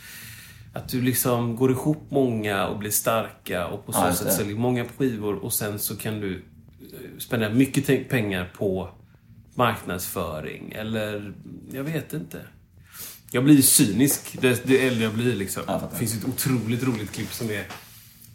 [0.73, 4.55] att du liksom går ihop många och blir starka och på så Ja, sätt säljer
[4.55, 8.89] många skivor och sen så kan du eh, spendera mycket pengar på
[9.55, 11.33] marknadsföring eller...
[11.71, 12.41] Jag vet inte.
[13.31, 15.63] Jag blir cynisk det, det äldre jag blir liksom.
[15.63, 15.89] Fattar.
[15.91, 17.67] det finns ett otroligt roligt klipp som är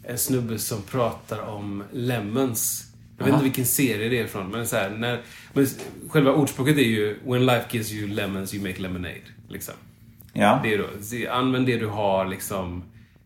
[0.03, 2.90] en snubbe som pratar om lemons.
[3.21, 5.21] Jag vet inte vilken serie det är från, men så här, när...
[5.53, 5.67] Men
[6.09, 9.21] själva ordspråket är ju When life gives you lemons you make lemonade.
[9.49, 9.73] Liksom.
[10.33, 10.59] ja.
[10.63, 12.83] Det är då, använd det du har liksom.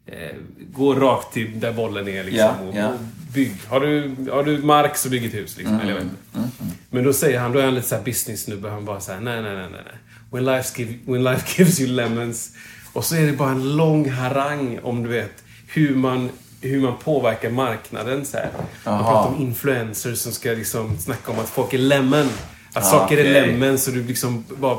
[0.07, 0.35] Eh,
[0.73, 2.39] gå rakt till där bollen är liksom.
[2.39, 2.87] Ja, och, ja.
[2.87, 2.99] och
[3.33, 3.55] bygg.
[3.67, 5.79] Har du, har du mark så bygg ett hus liksom.
[5.79, 6.59] Eller jag vet inte.
[6.89, 8.69] Men då säger han, då är han lite såhär business-snubbe.
[8.69, 9.81] Han bara såhär, nej, nej, nej, nej.
[9.85, 9.95] nej.
[10.31, 12.51] When life, give, when life gives you lemons.
[12.93, 16.29] Och så är det bara en lång harang om du vet hur man
[16.67, 18.25] hur man påverkar marknaden.
[18.25, 18.49] Så här.
[18.85, 22.29] Man pratar om influencers som ska liksom snacka om att folk är lemon.
[22.73, 23.37] Att Ah, saker okej.
[23.37, 24.77] är lemon så du liksom bara...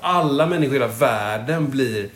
[0.00, 2.08] Alla människor i hela världen blir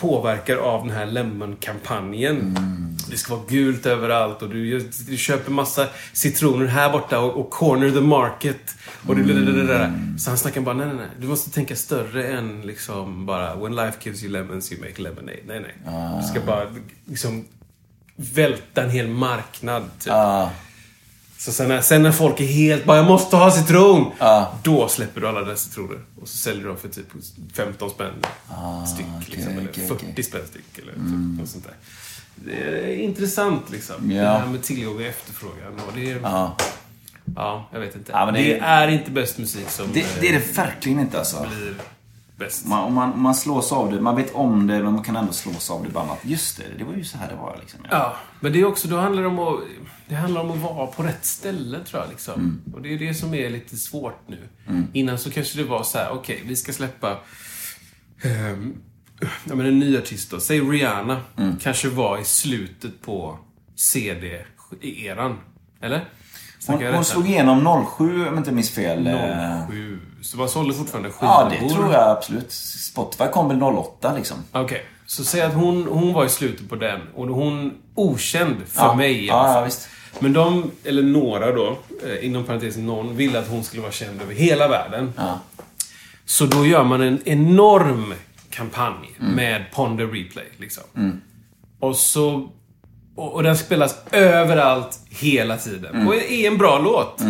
[0.00, 2.36] påverkar av den här Lemon-kampanjen.
[2.40, 2.96] Mm.
[3.10, 7.50] Det ska vara gult överallt och du, du köper massa citroner här borta och, och
[7.50, 8.74] corner the market.
[9.06, 10.18] Och det, Mm.
[10.18, 11.06] Så han snackar bara, nej, nej, nej.
[11.20, 15.38] Du måste tänka större än liksom bara When life gives you lemons you make lemonade.
[15.46, 15.94] Nej, nej.
[15.94, 16.20] Ah.
[16.20, 16.66] Du ska bara
[17.04, 17.44] liksom
[18.16, 19.82] välta en hel marknad.
[19.98, 20.06] Typ.
[20.06, 20.50] Ja.
[21.38, 24.12] Så sen när, sen när folk är helt bara, jag måste ha citron.
[24.18, 24.52] Ja.
[24.62, 25.98] Då släpper du alla dina citroner.
[26.22, 27.06] Och så säljer du dem för typ
[27.54, 28.12] 15 spänn
[28.94, 29.06] styck.
[29.16, 30.08] okej, liksom, eller okej, 40 okej.
[30.10, 30.22] Mm.
[30.24, 30.78] spänn styck.
[30.78, 31.74] Eller typ, något sånt där.
[32.34, 32.52] Det
[32.92, 34.10] är intressant liksom.
[34.10, 34.22] Ja.
[34.22, 35.72] Det här med tillgång och efterfrågan.
[35.86, 36.56] Och det är, ja.
[37.36, 37.68] Ja.
[37.72, 38.12] jag vet inte.
[38.12, 41.18] Ja, det, det- är inte bäst musik som Det, det är eh, det verkligen inte
[41.18, 41.46] alltså.
[41.56, 41.74] blir
[42.36, 42.66] bäst.
[42.66, 45.70] Man, man, man slås av det, man vet om det, men man kan ändå slås
[45.70, 46.10] av det ibland.
[46.10, 47.80] Att just det, det var ju så här det var liksom.
[47.90, 49.60] Ja, men det är också, då handlar det om att,
[50.08, 52.10] det handlar om att vara på rätt ställe tror jag.
[52.10, 52.34] Liksom.
[52.34, 52.62] Mm.
[52.74, 54.38] Och det är det som är lite svårt nu.
[54.92, 57.18] Innan så kanske det var så här: okej, vi ska släppa
[58.22, 58.74] ehm,
[59.20, 60.40] ja, men en ny artist då.
[60.40, 61.20] Säg Rihanna.
[61.36, 61.56] Mm.
[61.56, 63.38] Kanske var i slutet på
[63.74, 65.38] CD-eran.
[65.80, 66.04] Eller?
[66.66, 69.06] Hon, hon slog igenom 07, om jag inte minns fel.
[69.06, 69.98] Eh, 07.
[70.26, 71.68] Så man sålde fortfarande Ja, skivor?
[71.68, 72.52] det tror jag absolut.
[72.92, 74.36] Spotify kom väl 08 liksom.
[74.52, 78.82] Okej, så säg att hon, hon var i slutet på den och hon okänd för
[78.82, 78.94] Ja.
[78.94, 79.64] mig i Ja, alla ja, fall.
[79.64, 79.88] visst.
[80.20, 84.22] Men de, eller några då, eh, inom parentes någon, ville att hon skulle vara känd
[84.22, 85.12] över hela världen.
[85.16, 85.40] Ja.
[86.24, 88.14] Så då gör man en enorm
[88.50, 89.32] kampanj Mm.
[89.32, 90.46] med Ponder Replay.
[90.56, 90.82] Liksom.
[91.80, 92.48] Och så...
[93.16, 95.94] Och, och den spelas överallt, hela tiden.
[95.94, 96.08] Mm.
[96.08, 97.20] Och är en bra låt.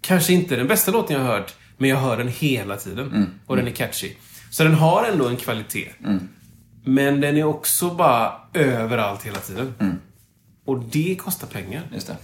[0.00, 3.06] Kanske inte den bästa låten jag har hört, men jag hör den hela tiden.
[3.10, 3.26] Mm.
[3.46, 4.12] Och den är catchy.
[4.50, 5.88] Så den har ändå en kvalitet.
[6.84, 9.74] Men den är också bara överallt hela tiden.
[9.80, 9.98] Mm.
[10.64, 11.82] Och det kostar pengar.
[11.94, 12.16] Just det.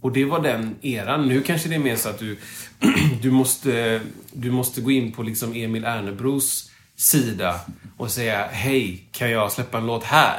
[0.00, 1.28] Och det var den eran.
[1.28, 2.38] Nu kanske det är mer så att du,
[3.22, 4.00] du, måste,
[4.32, 7.60] du måste gå in på liksom Emil Ernebros sida
[7.96, 10.38] och säga Hej, kan jag släppa en låt här?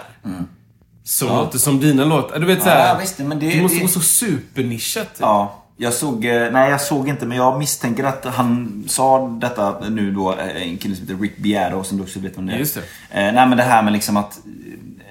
[1.04, 2.40] Som låter som dina låtar.
[2.40, 3.28] Du vet Ja, såhär.
[3.28, 5.18] men det- du måste det- vara så supernischat.
[5.20, 9.80] Ja, jag såg, eh, nej jag såg inte men jag misstänker att han sa detta
[9.90, 12.54] nu då, eh, en kille som heter Rick Beato som du också vet vem det
[12.54, 12.58] är.
[12.58, 12.82] Just det.
[13.20, 14.40] Eh, nej men det här med liksom att,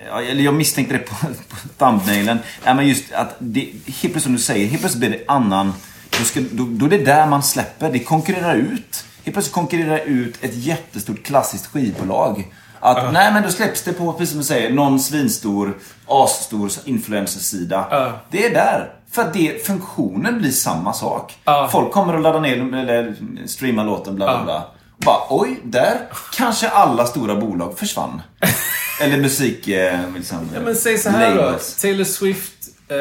[0.08, 1.14] ja, eller jag misstänkte det på,
[1.48, 2.38] på thumbnailen.
[2.64, 5.72] Nej men just att det, helt plötsligt som du säger, helt plötsligt blir det annan,
[6.18, 9.04] då, ska, då, då är det där man släpper, det konkurrerar ut.
[9.24, 12.52] Helt plötsligt konkurrerar ut ett jättestort klassiskt skivbolag.
[12.80, 17.86] Att, nej men då släpps det på, precis som du säger, någon svinstor, asstor influencersida.
[17.90, 18.20] Ja.
[18.30, 18.92] Det är där.
[19.12, 21.34] För att det, funktionen blir samma sak.
[21.44, 21.68] Ja.
[21.72, 23.14] Folk kommer att ladda ner eller
[23.46, 24.44] streama låten bla bla Ja.
[24.44, 24.68] bla.
[24.96, 25.98] Och bara oj, där
[26.36, 28.22] kanske alla stora bolag försvann.
[29.02, 29.68] eller musik...
[29.68, 31.42] Eh, liksom, Ja, men säg så här då.
[31.42, 31.76] labels.
[31.82, 32.54] Taylor Swift
[32.88, 32.96] eh,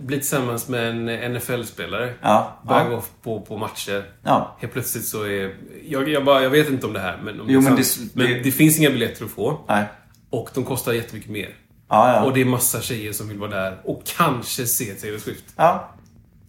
[0.00, 2.14] blir tillsammans med en NFL-spelare.
[2.22, 2.90] Ja, Börjar ja.
[2.90, 4.04] gå på, på matcher.
[4.24, 4.56] Ja.
[4.60, 5.54] Helt plötsligt så är...
[5.88, 7.98] Jag, jag, bara, jag vet inte om det här, men, om Jo, det, men det-
[8.14, 9.60] men det- det finns inga biljetter att få.
[9.68, 9.84] Nej.
[10.30, 11.48] Och de kostar jättemycket mer.
[11.92, 12.20] Ja, ja.
[12.22, 15.44] Och det är massa tjejer som vill vara där och kanske se Taylor Swift.
[15.56, 15.88] ja.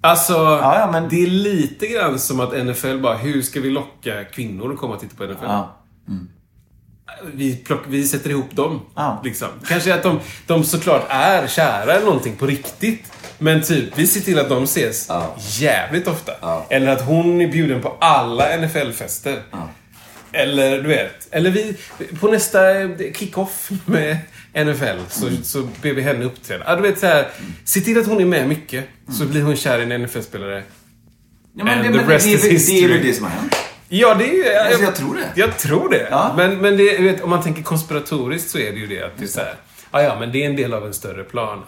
[0.06, 4.24] Alltså, ja, men- det är lite grann som att NFL bara, hur ska vi locka
[4.24, 5.44] kvinnor att komma och titta på NFL?
[5.46, 5.78] ja.
[7.34, 8.82] Vi, plock, vi sätter ihop dem.
[8.96, 9.22] Ja.
[9.24, 9.48] Liksom.
[9.68, 13.12] Kanske att de, de såklart är kära eller någonting på riktigt.
[13.38, 15.36] Men typ, vi ser till att de ses Ja.
[15.38, 16.32] jävligt ofta.
[16.42, 16.66] Ja.
[16.70, 19.42] Eller att hon är bjuden på alla NFL-fester.
[20.32, 21.78] Eller du vet, eller vi,
[22.20, 22.60] på nästa
[23.16, 24.18] kick-off med
[24.54, 25.44] NFL så, mm.
[25.44, 26.64] så ber vi henne uppträda.
[26.68, 27.28] Ja, du vet så här,
[27.66, 29.32] se till att hon är med mycket så mm.
[29.32, 30.64] blir hon kär i en NFL-spelare.
[31.56, 32.88] Ja, men And det, the rest det, is history.
[32.88, 33.56] Det är ju det som har hänt.
[33.90, 34.44] Ja, det är ju...
[34.44, 35.32] Jag, jag, tror det.
[35.36, 36.08] Jag tror det.
[36.12, 36.34] Ja.
[36.38, 39.24] Men, men det, vet, om man tänker konspiratoriskt så är det ju det att det
[39.24, 39.56] är så här,
[39.92, 41.64] ah, ja, men det är en del av en större plan.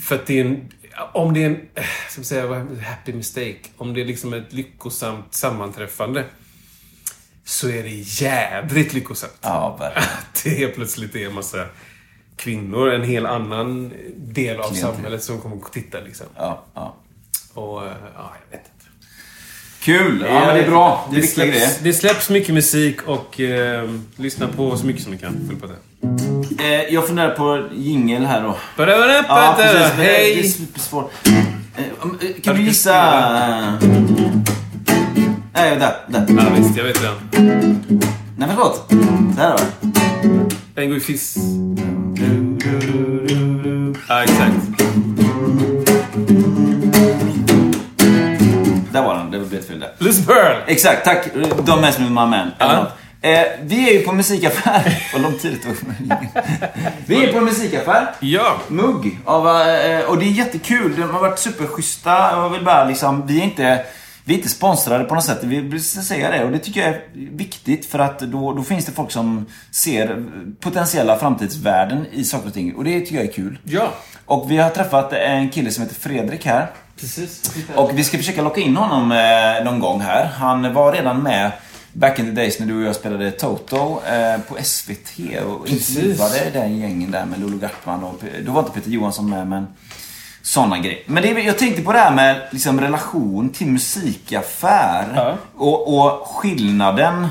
[0.00, 0.68] För att det är en...
[1.12, 1.60] Om det är en...
[1.74, 3.60] Eh, som säga, happy mistake.
[3.76, 6.24] Om det är liksom ett lyckosamt sammanträffande.
[7.48, 7.88] Så är det
[8.24, 9.32] jädrigt lyckosamt.
[9.42, 10.08] Ja, verkligen.
[10.18, 11.64] Att det helt plötsligt är en massa
[12.36, 14.94] kvinnor, en hel annan del av Klientel.
[14.94, 16.26] samhället som kommer att titta liksom.
[16.36, 16.96] Ja, ja.
[17.54, 18.86] Och, eh, ja, jag vet inte.
[19.80, 20.24] Kul!
[20.28, 21.08] Ja, men det är bra.
[21.10, 21.60] Det är viktiga grejer.
[21.66, 25.46] släpps, det släpps mycket musik och eh, lyssna på så mycket som ni kan.
[25.48, 26.64] Full på det.
[26.64, 28.56] Eh, jag funderar på jingel här då.
[29.28, 29.74] Ja, precis.
[29.74, 30.48] men det- Det är Hej!
[30.48, 31.12] supersvårt.
[31.26, 31.38] Eh,
[31.78, 31.84] eh,
[32.42, 33.78] Kan du du gissa...
[35.56, 35.94] Nej, där.
[36.06, 36.26] där.
[36.28, 36.76] Ja, visst.
[36.76, 37.16] Jag vet redan.
[38.38, 38.88] Nej, förlåt.
[39.36, 39.90] Där var det.
[40.74, 41.36] Den går i fiss.
[44.08, 44.54] Ja, exakt.
[48.92, 49.30] Där var den.
[49.30, 49.90] Det blev ett fel där.
[49.98, 50.56] Liz Pearl!
[50.66, 51.26] Exakt, tack.
[51.34, 52.32] Don't mess with my man.
[52.58, 52.80] Eller Ja.
[52.82, 52.92] något.
[53.20, 55.02] Eh, vi är ju på musikaffär.
[55.12, 55.76] Vad lång tid det tog.
[57.06, 58.06] Vi är på musikaffär.
[58.20, 58.56] Ja.
[58.68, 59.18] Mugg.
[59.24, 60.94] Av, eh, och det är jättekul.
[60.96, 62.10] De har varit superschyssta.
[62.30, 63.80] Jag vill bara liksom, vi är inte...
[64.28, 66.44] Vi är inte sponsrade på något sätt, vi vill säga det.
[66.44, 70.24] Och det tycker jag är viktigt för att då, då finns det folk som ser
[70.60, 72.74] potentiella framtidsvärden i saker och ting.
[72.74, 73.58] Och det tycker jag är kul.
[73.64, 73.92] Ja.
[74.24, 76.66] Och vi har träffat en kille som heter Fredrik här.
[77.00, 77.54] Precis.
[77.74, 80.24] Och vi ska försöka locka in honom eh, någon gång här.
[80.24, 81.52] Han var redan med
[81.92, 86.50] back in the days när du och jag spelade Toto eh, på SVT och intervjuade
[86.52, 89.66] den gängen där med Lolo Gartman och då var inte Peter Johansson med men
[90.46, 90.98] sådana grejer.
[91.06, 95.36] Men det, jag tänkte på det här med liksom, relation till musikaffär Ja.
[95.56, 97.28] och, och skillnaden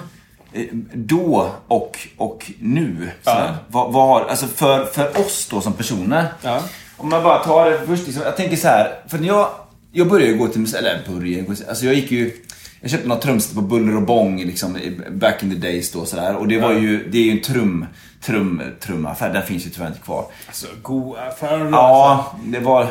[0.54, 3.12] eh, då och, och nu.
[3.24, 3.48] Ja.
[3.68, 6.28] Vad, vad har, alltså för, för oss då som personer.
[6.42, 6.62] Ja.
[6.98, 8.06] Om man bara tar det först.
[8.06, 8.94] Liksom, jag tänker så här.
[9.08, 9.50] För när jag,
[9.92, 12.34] jag började ju gå till musik, eller började alltså jag gick ju
[12.82, 14.78] jag köpte några trumset på Buller och Bång liksom,
[15.12, 16.36] back in the days då sådär.
[16.36, 17.86] Och det var ju, det är ju en trum,
[18.22, 19.34] trum, trumaffär.
[19.34, 20.26] Den finns ju tyvärr inte kvar.
[20.48, 21.60] Alltså, god affär.
[21.60, 21.72] alltså.
[21.72, 22.88] Ja, det var...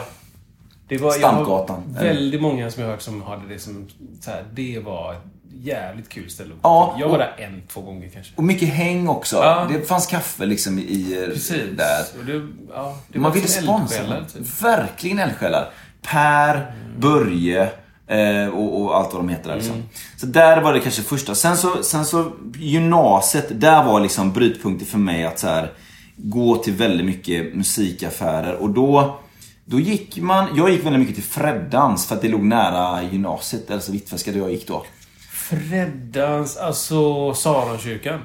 [0.89, 3.89] Det var, Stampgatan, Jag har väldigt många som jag hört som hade det som
[4.21, 5.17] så här, det var
[5.63, 6.97] jävligt kul ställe att Ja.
[7.01, 8.33] Jag var och- där en, två gånger kanske.
[8.37, 9.37] Och mycket häng också.
[9.37, 9.67] Ja.
[9.73, 11.25] Det fanns kaffe liksom i...
[11.33, 11.63] Precis.
[11.77, 12.27] Där.
[12.27, 14.25] Det, ja, det Man ville sponsra.
[14.33, 14.63] typ.
[14.63, 15.71] Verkligen eldsjälar.
[16.03, 17.63] Per, Börje
[18.07, 19.75] eh, och, och allt vad de heter där liksom.
[19.75, 19.87] Mm.
[20.17, 21.35] Så där var det kanske första.
[21.35, 25.73] Sen så, sen så gymnasiet, där var liksom brytpunkten för mig att så här,
[26.17, 28.55] gå till väldigt mycket musikaffärer.
[28.55, 29.19] Och då,
[29.65, 33.71] då gick man, jag gick väldigt mycket till Freddans för att det låg nära gymnasiet,
[33.71, 34.87] alltså Hvitfeldtska där jag gick då.
[35.33, 38.21] Freddans, alltså Saronkyrkan?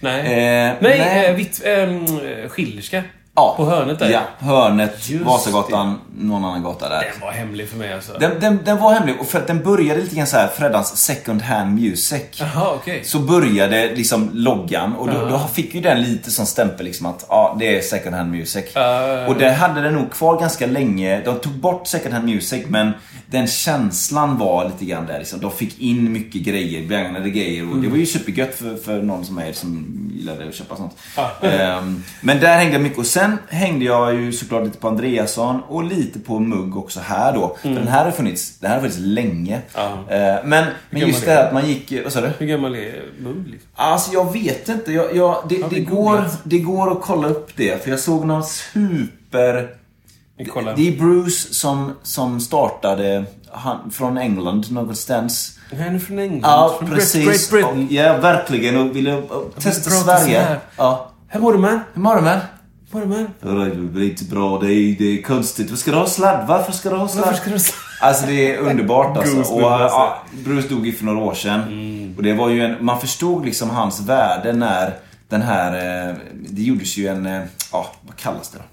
[0.00, 0.20] Nej.
[0.20, 1.26] Eh, nej, nej.
[1.26, 2.06] Eh, vitt, ehm,
[2.48, 3.02] Schillerska.
[3.36, 3.54] Ja.
[3.56, 4.10] På hörnet där?
[4.10, 7.12] Ja, hörnet, Just Vasagatan, någon annan gata där.
[7.12, 8.12] Den var hemlig för mig alltså.
[8.18, 10.96] Den, den, den var hemlig, och för att den började lite grann så här Freddans
[10.96, 12.22] second hand music.
[12.32, 13.04] Jaha, okej.
[13.04, 17.26] Så började liksom loggan och då, då fick ju den lite som stämpel liksom att
[17.28, 18.64] ja, det är second hand music.
[18.76, 19.28] Uh.
[19.28, 21.22] Och det hade den nog kvar ganska länge.
[21.24, 22.92] De tog bort second hand music men
[23.30, 25.40] den känslan var lite grann där liksom.
[25.40, 29.24] De fick in mycket grejer, begagnade grejer och det var ju supergött för, för någon
[29.24, 30.96] som mig som gillade att köpa sånt.
[31.42, 35.60] Ehm, men där hängde jag mycket och sen hängde jag ju såklart lite på Andreasson
[35.68, 37.56] och lite på Mugg också här då.
[37.62, 39.60] För den här har funnits, den här har funnits länge.
[40.10, 42.30] Ehm, men, men just är det här att man gick, vad sa du?
[42.38, 43.70] Hur gammal är Mugg liksom?
[43.74, 44.92] Alltså jag vet inte.
[44.92, 47.84] Jag, jag, det, det, vi går, det går att kolla upp det.
[47.84, 49.68] För jag såg någon super...
[50.76, 55.58] Det är Bruce som, som startade han, från England någonstans.
[55.70, 56.50] Han är från England.
[56.50, 57.26] Ja, från precis.
[57.26, 57.88] Great Britain.
[57.90, 58.76] Ja, verkligen.
[58.76, 59.22] Och ville
[59.58, 60.40] testa Sverige.
[60.40, 60.58] här.
[60.76, 61.10] Ja.
[61.28, 61.80] Hur mår du man?
[61.94, 62.38] Hur mår du man?
[62.92, 63.28] Hur mår du man?
[63.40, 63.48] Ja,
[63.94, 64.58] Det är inte bra.
[64.60, 65.70] Det är, det är konstigt.
[65.70, 66.46] Vad ska du ha sladd?
[66.48, 67.24] Varför ska du ha sladd?
[67.26, 67.80] Varför ska du sladd?
[68.00, 69.34] Alltså det är underbart alltså.
[69.34, 72.14] Bruce och, ja, Bruce dog ju för några år sedan.
[72.16, 74.94] Och det var ju en, man förstod liksom hans värde när
[75.28, 75.72] den här,
[76.08, 78.64] eh, det gjordes ju en, eh, ja vad kallas det då?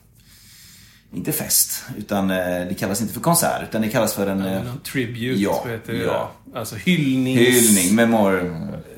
[1.13, 2.37] Inte fest, utan eh,
[2.69, 5.93] det kallas inte för konsert, utan det kallas för en eh, Någon tribute, Ja, heter
[5.93, 5.99] det?
[5.99, 6.31] ja.
[6.55, 7.39] Alltså hyllnings...
[7.39, 8.55] hyllning, memor...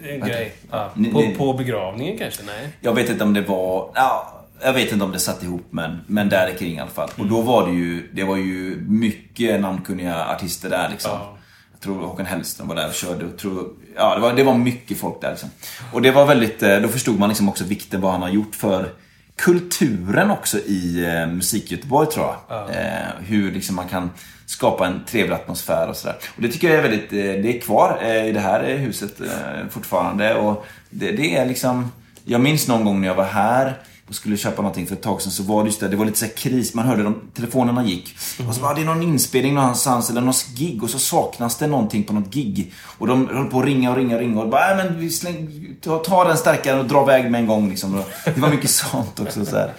[0.10, 0.56] En grej.
[0.72, 0.92] Ja.
[1.14, 2.44] På, på begravningen kanske?
[2.44, 2.70] Nej.
[2.82, 6.02] Jag vet inte om det var, ja, jag vet inte om det satt ihop men,
[6.08, 7.10] men där kring i alla fall.
[7.18, 11.12] Och då var det ju, det var ju mycket namnkunniga artister där liksom.
[11.12, 11.38] Ja.
[11.72, 13.26] Jag tror Håkan Hellström var där och körde.
[13.26, 15.50] Och tror, ja, det var, det var mycket folk där liksom.
[15.94, 18.56] Och det var väldigt, eh, då förstod man liksom också vikten vad han har gjort
[18.56, 18.90] för
[19.38, 22.70] kulturen också i eh, musik-Göteborg tror jag.
[22.70, 24.10] Eh, hur liksom man kan
[24.46, 26.16] skapa en trevlig atmosfär och sådär.
[26.36, 28.78] Och det tycker jag är väldigt, eh, det är kvar eh, i det här eh,
[28.78, 30.36] huset eh, fortfarande.
[30.36, 31.92] Och det, det är liksom,
[32.26, 33.74] jag minns någon gång när jag var här
[34.08, 36.06] och skulle köpa någonting för ett tag sedan så var det just det, det var
[36.06, 36.74] lite så här kris.
[36.74, 38.16] Man hörde de, telefonerna gick.
[38.48, 41.68] Och så var ah, det någon inspelning någonstans eller något gig och så saknas det
[41.68, 42.74] någonting på något gig.
[42.98, 45.10] Och de höll på att ringa och ringa och ringa och bara, "Nej, men vi
[45.10, 48.04] släng, ta, ta den stärkaren och dra iväg med en gång liksom.
[48.26, 49.74] Det var mycket sånt också så här.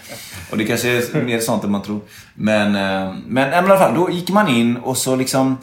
[0.51, 2.01] Och det kanske är mer sånt än man tror.
[2.35, 5.57] Men, eh, men, men i alla fall, då gick man in och så liksom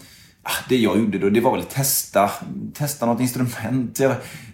[0.43, 2.29] ah, Det jag gjorde då, det var väl att testa,
[2.73, 3.99] testa något instrument,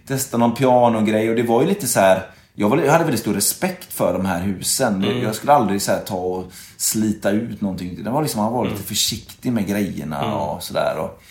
[0.08, 2.24] testa någon pianogrej och det var ju lite så här.
[2.60, 5.22] Jag, hade väldigt stor respekt för de här husen.
[5.22, 8.04] Jag skulle aldrig så ta och slita ut någonting.
[8.04, 10.96] Det var liksom, man var lite försiktig med grejerna och sådär.
[10.98, 11.22] Och,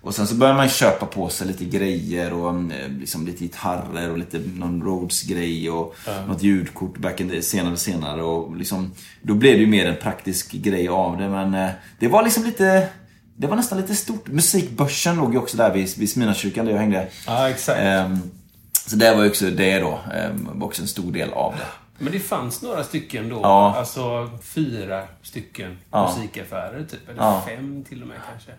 [0.00, 4.10] och sen så började man köpa på sig lite grejer och eh, liksom lite gitarrer
[4.10, 5.94] och lite någon Rhodes-grej och
[6.28, 8.22] något ljudkort back in the, senare senare.
[8.22, 11.28] Och liksom, då blev det ju mer en praktisk grej av det.
[11.28, 12.88] Men eh, det var liksom lite...
[13.36, 14.28] Det var nästan lite stort.
[14.28, 17.08] Musikbörsen låg ju också där vid, vid Smyrnakyrkan där jag hängde.
[17.26, 17.80] Ja, exakt.
[17.80, 18.18] Ehm,
[18.92, 19.98] så det var ju också det då.
[20.14, 21.66] ehm, var också en stor del av det.
[21.98, 23.40] Men det fanns några stycken då.
[23.42, 23.74] Ja.
[23.78, 26.14] Alltså fyra stycken Ja.
[26.16, 27.08] musikaffärer typ.
[27.08, 27.42] Eller Ja.
[27.46, 28.50] fem till och med kanske.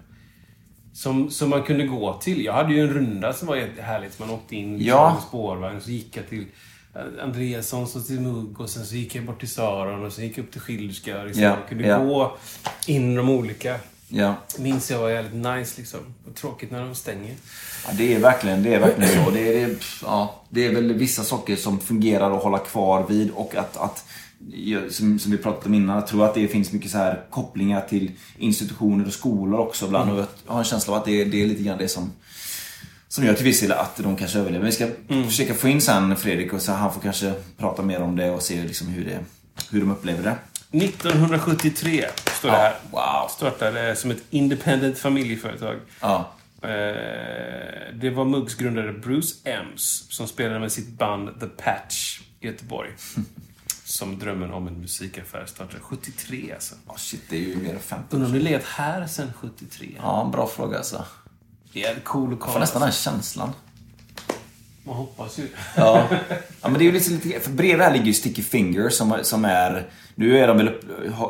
[0.94, 2.46] Som, som man kunde gå till.
[2.46, 4.20] Jag hade ju en runda som var jättehärligt.
[4.20, 5.14] Man åkte in liksom, Ja.
[5.14, 5.82] med spårvagn.
[5.82, 6.46] Så gick jag till
[7.24, 10.38] Andreassons och till Mugg och sen så gick jag bort till Saron och sen gick
[10.38, 11.24] jag upp till Schillerska.
[11.24, 11.44] Liksom.
[11.44, 12.38] Ja, Jag kunde gå
[12.88, 13.76] in de olika.
[14.16, 14.36] Ja.
[14.58, 16.00] Minns jag var jävligt nice liksom.
[16.28, 17.36] Och tråkigt när de stänger.
[17.88, 19.32] Ja, det är verkligen, det är verkligen så.
[19.32, 23.32] Det är, det, ja, det är väl vissa saker som fungerar att hålla kvar vid
[23.32, 24.06] och att, att
[24.90, 27.82] som, som vi pratade om innan, jag tror att det finns mycket så här kopplingar
[27.82, 30.12] till institutioner och skolor också ibland.
[30.12, 32.12] Och jag har en känsla av att det, det är lite grann det som
[33.08, 34.66] som gör till viss del att de kanske överlever.
[34.66, 38.16] Vi ska försöka få in sen Fredrik och så han får kanske prata mer om
[38.16, 39.20] det och se liksom hur, det,
[39.72, 40.36] hur de upplever det.
[40.74, 42.06] 1973
[42.38, 42.76] står det här.
[42.92, 43.28] wow.
[43.30, 45.80] Startade som ett independent familjeföretag.
[46.02, 46.30] Ja.
[46.62, 46.70] Eh,
[47.94, 52.90] Det var Muggs grundare Bruce Ems som spelade med sitt band The Patch i Göteborg.
[53.86, 56.76] Som drömmen om en musikaffär startade 73 alltså.
[56.88, 59.88] Oh, shit, det är ju mer än 15 Undrar om du levat här sedan 73?
[59.98, 61.06] Ja, bra fråga alltså.
[61.74, 62.60] Det är en cool Jag får lokal.
[62.60, 63.52] nästan den här känslan.
[64.84, 65.48] Man hoppas ju.
[65.76, 66.08] Ja.
[66.62, 69.20] ja men det är ju lite, lite för bredvid här ligger ju Sticky Fingers som,
[69.22, 70.72] som är nu är de väl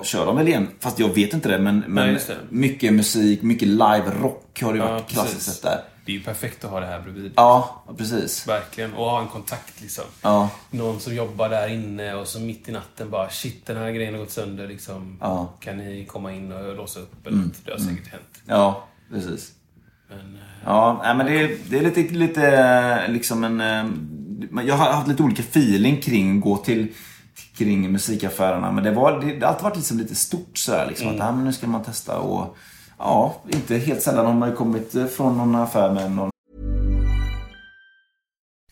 [0.04, 1.60] kör de väl igen, fast jag vet inte det.
[1.60, 5.62] Men, men Nej, mycket musik, mycket live rock har det ju Ja, varit klassiskt sett
[5.62, 5.84] där.
[6.06, 7.34] Det är ju perfekt att ha det här bredvid.
[7.36, 8.48] Ja, precis.
[8.48, 8.94] Verkligen.
[8.94, 10.04] Och ha en kontakt liksom.
[10.22, 10.50] Ja.
[10.72, 14.14] Någon som jobbar där inne och så mitt i natten bara shit den här grejen
[14.14, 15.18] har gått sönder liksom.
[15.22, 15.40] Ja.
[15.40, 15.52] Mm.
[15.60, 17.66] Kan ni komma in och låsa upp eller något?
[17.66, 18.42] Det har säkert hänt.
[18.46, 19.52] Ja, precis.
[20.18, 23.62] Men, eh, Ja, nej, men det är, det är lite, lite liksom en...
[23.62, 26.88] eh, Jag har haft lite olika feeling kring gå till
[27.58, 28.72] kring musikaffärerna.
[28.72, 31.08] Men det, var, det har alltid varit liksom lite stort sådär liksom.
[31.10, 32.58] Att, ja, men nu ska man testa och...
[32.98, 36.30] Ja, inte helt sällan har man ju kommit från någon affär med någon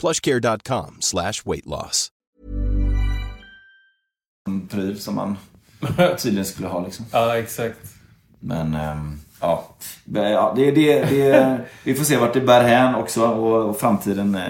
[0.00, 2.08] plushcare.com slash weight loss.
[4.46, 5.36] En pryl som man
[6.18, 7.04] tydligen skulle ha liksom.
[7.12, 7.78] Ja, exakt.
[8.40, 9.68] Men ehm, ja,
[10.04, 14.34] ja det, det, det, vi får se vart det bär hän också och, och framtiden,
[14.34, 14.42] eh,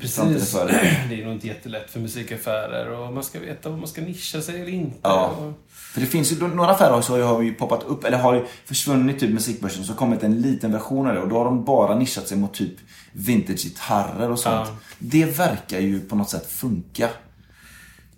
[0.00, 0.52] framtiden Precis.
[0.52, 0.96] för det.
[1.08, 4.40] Det är nog inte jättelätt för musikaffärer och man ska veta om man ska nischa
[4.40, 4.98] sig eller inte.
[5.02, 5.26] Ja.
[5.26, 5.52] Och...
[5.68, 9.20] För det finns ju några affärer också har ju poppat upp, eller har ju försvunnit
[9.20, 11.94] typ musikbörsen så har kommit en liten version av det och då har de bara
[11.94, 12.74] nischat sig mot typ
[13.12, 14.68] vintage-gitarrer och sånt.
[14.68, 14.76] Ja.
[14.98, 17.08] Det verkar ju på något sätt funka.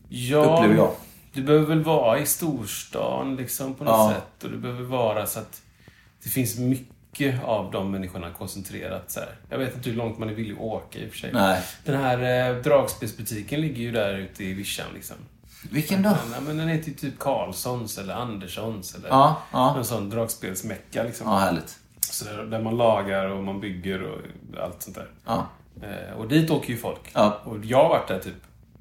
[0.09, 0.91] Ja, Upplever jag.
[1.33, 4.13] Du behöver väl vara i storstan liksom på något Ja.
[4.15, 4.45] sätt.
[4.45, 5.63] Och du behöver vara så att
[6.25, 9.29] det finns mycket av de människorna koncentrerat så här.
[9.49, 11.31] Jag vet inte hur långt man är villig att åka i och för sig.
[11.33, 11.63] Nej.
[11.85, 15.17] Den här eh, dragspelsbutiken ligger ju där ute i vischan liksom.
[15.71, 16.17] Vilken då?
[16.35, 19.75] Ja, men den heter ju typ Carlssons eller Anderssons eller Ja, ja.
[19.75, 21.27] någon sån dragspelsmecka liksom.
[21.29, 21.79] Ja, härligt.
[22.13, 24.19] Så där, där man lagar och man bygger och
[24.61, 25.09] allt sånt där.
[25.25, 25.47] Ja.
[25.83, 27.01] Eh, och dit åker ju folk.
[27.13, 27.41] Ja.
[27.45, 28.35] Och jag har varit där typ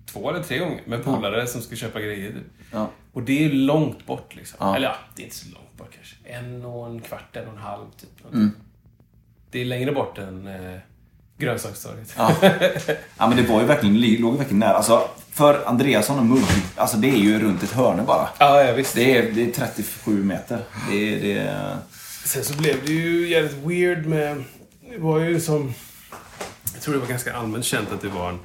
[0.05, 2.31] två eller tre gånger med polare som ska köpa grejer.
[2.31, 2.43] Typ.
[2.71, 2.89] Ja.
[3.13, 4.57] Och det är långt bort liksom.
[4.59, 4.75] Ja.
[4.75, 6.15] Eller ja, det är inte så långt bort kanske.
[6.23, 8.33] En och en kvart, en och en halv typ.
[8.33, 8.51] Mm.
[9.51, 10.79] Det är längre bort än eh,
[11.37, 12.15] grönsakstorget.
[12.17, 12.35] Ja.
[13.17, 14.73] ja, men det var ju verkligen, låg verkligen nära.
[14.73, 16.43] Alltså, för Andreasson och Mugg,
[16.75, 18.29] alltså det är ju runt ett hörne bara.
[18.39, 18.95] ja, ja, visst.
[18.95, 20.59] Det är, det är 37 meter.
[20.89, 21.21] Det är...
[21.21, 21.77] Det är
[22.25, 24.43] Sen så blev det ju jävligt weird med...
[24.89, 25.73] Det var ju som...
[26.73, 28.39] Jag tror det var ganska allmänt känt att det var en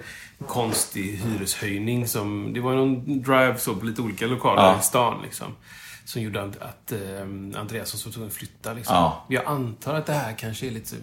[0.46, 2.52] konstig hyreshöjning som...
[2.52, 4.78] Det var någon drive så på lite olika lokaler Ja.
[4.80, 5.56] i stan liksom.
[6.04, 8.94] Som gjorde att, att eh, Andreasson så tog en flytta liksom.
[8.96, 9.26] Ja.
[9.28, 10.96] Jag antar att det här kanske är lite,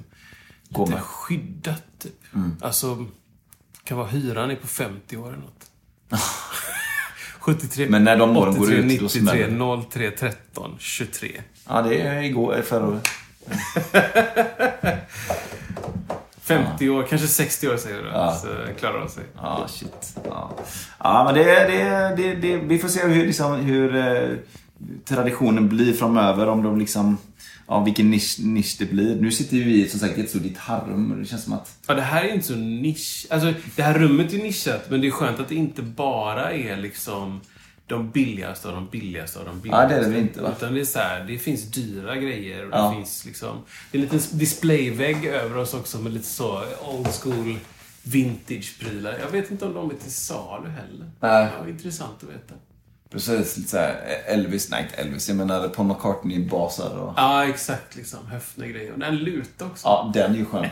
[0.69, 2.13] lite skyddat typ.
[2.61, 3.05] Alltså,
[3.83, 5.65] kan vara hyran är på 50 år eller något.
[7.45, 11.41] 73, Men när de åren går 83, ut, då 93, smäller 03, 13, 23.
[11.69, 13.08] ja, det är igår, förra året.
[16.41, 18.08] 50 år, kanske 60 år säger du.
[18.10, 18.34] Ja.
[18.41, 18.47] Så
[18.79, 19.23] klarar de sig.
[19.36, 20.17] Ja, shit.
[20.29, 20.51] Ja,
[20.99, 24.29] ja men det, det, det, det, vi får se hur, liksom, hur eh,
[25.06, 26.48] traditionen blir framöver.
[26.48, 27.17] Om de liksom,
[27.67, 29.15] ja, vilken nisch, nisch det blir.
[29.21, 31.78] Nu sitter vi som sagt i ett stort gitarrum och det känns som att...
[31.88, 33.28] Ja, det här är inte så nisch.
[33.30, 36.78] Alltså, det här rummet är nischat, men det är skönt att det inte bara är
[36.78, 37.41] liksom
[37.88, 39.84] de billigaste av de billigaste av de billigaste.
[39.84, 40.54] Ja, det är det väl inte, va?
[40.58, 42.93] Utan det är så här, det finns dyra grejer och det Ja.
[42.95, 43.58] finns liksom...
[43.91, 47.56] Det är en liten displayvägg över oss också med lite så old school
[48.04, 49.17] vintage-prylar.
[49.19, 51.10] Jag vet inte om de är till salu heller.
[51.19, 51.48] Nej.
[51.60, 52.54] Ja, intressant att veta.
[53.15, 57.13] Precis, lite såhär Elvis, nej inte Elvis, jag menar Paul McCartney-basar och...
[57.17, 57.95] Ja, exakt.
[57.95, 58.28] Liksom.
[58.28, 58.93] Höftner-grejer.
[58.93, 59.88] Och den lutar också.
[59.88, 60.65] Ja, den är ju skön.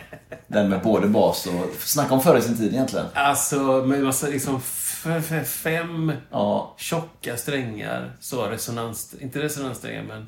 [0.47, 1.75] Den med både bas och...
[1.79, 3.05] Snacka om förr i sin tid egentligen.
[3.13, 4.61] Alltså, med massa liksom
[5.45, 6.75] fem Ja.
[6.77, 8.15] tjocka strängar.
[8.19, 9.15] Så resonans...
[9.19, 10.27] Inte resonanssträngar, men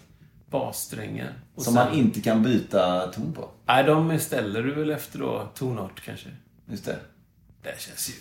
[0.49, 1.34] bassträngar.
[1.56, 3.49] Och Som sen- man inte kan byta ton på.
[3.65, 6.28] Nej, de ställer du väl efter då tonart kanske.
[6.69, 6.97] Just det.
[7.63, 8.13] Det känns ju...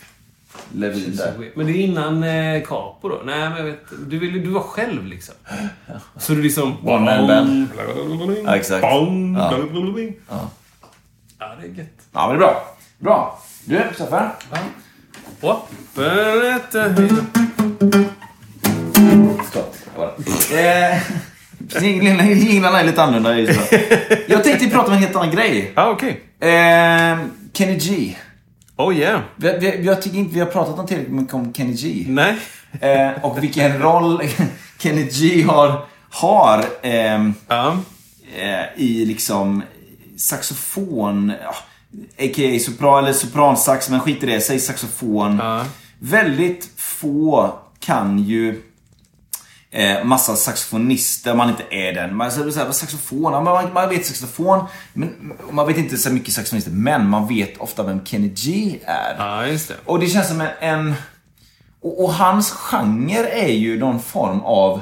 [0.74, 1.52] Levin där.
[1.54, 3.22] Men det är innan eh, Capo då?
[3.24, 5.34] Nej, men jag vet Du ville du var själv liksom.
[6.16, 6.88] Så du liksom...
[6.88, 7.68] One man band.
[8.44, 8.82] Ja, exakt.
[8.82, 9.06] Ja.
[9.36, 10.50] ja.
[11.38, 11.88] ja, det är gött.
[12.12, 12.76] Ja, men det är bra.
[12.98, 13.38] Bra.
[13.64, 14.30] Du, Staffan.
[15.40, 15.60] Var
[20.50, 20.90] det.
[20.90, 21.02] Eh,
[21.82, 23.36] Jinglarna är lite annorlunda.
[24.28, 25.72] Jag tänkte prata om en helt annan grej.
[25.74, 26.22] Ja, okej.
[26.40, 27.18] Eh,
[27.52, 28.16] Kenny G.
[28.76, 29.20] Oh yeah.
[29.36, 32.04] Vi, vi, jag tycker inte vi har pratat om tillräckligt mycket om Kenny G.
[32.08, 32.36] Nej.
[32.80, 34.22] Eh, och vilken roll
[34.78, 37.76] Kenny G har, har ehm, Ja.
[38.36, 39.62] eh, i liksom
[40.16, 41.32] saxofon,
[42.18, 42.58] a.k.a.
[42.58, 45.38] sopran eller sopransax, men skit i det, säg saxofon.
[45.38, 45.64] Ja.
[45.98, 48.62] Väldigt få kan ju
[49.74, 52.16] eh, massa saxofonister, man inte är den.
[52.16, 56.34] Man säger såhär, saxofon, ja, man, man vet saxofon, men man vet inte så mycket
[56.34, 59.14] saxofonister, men man vet ofta vem Kenny G är.
[59.18, 59.74] Ja, just det.
[59.84, 60.94] Och det känns som en, en
[61.80, 64.80] Och, och hans genre är ju någon form av...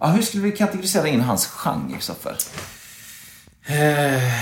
[0.00, 2.36] Ja, hur skulle vi kategorisera in hans genre, Kristoffer?
[3.66, 4.32] Eh,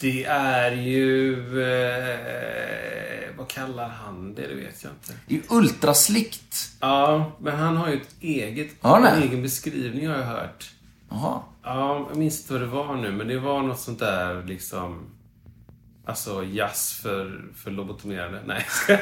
[0.00, 1.32] Det är ju...
[1.62, 3.01] Eh,
[3.38, 4.46] vad kallar han det?
[4.46, 5.12] Det vet jag inte.
[5.26, 6.70] Det är ju ultraslickt.
[6.80, 8.68] Ja, men han har ju ett eget...
[8.82, 8.88] Det?
[8.88, 10.70] en egen beskrivning har jag hört.
[11.10, 11.40] Jaha.
[11.62, 15.06] Ja, jag minns inte vad det var nu, men det var något sånt där liksom...
[16.06, 18.42] Alltså jazz för, för lobotomerade.
[18.46, 18.66] Nej.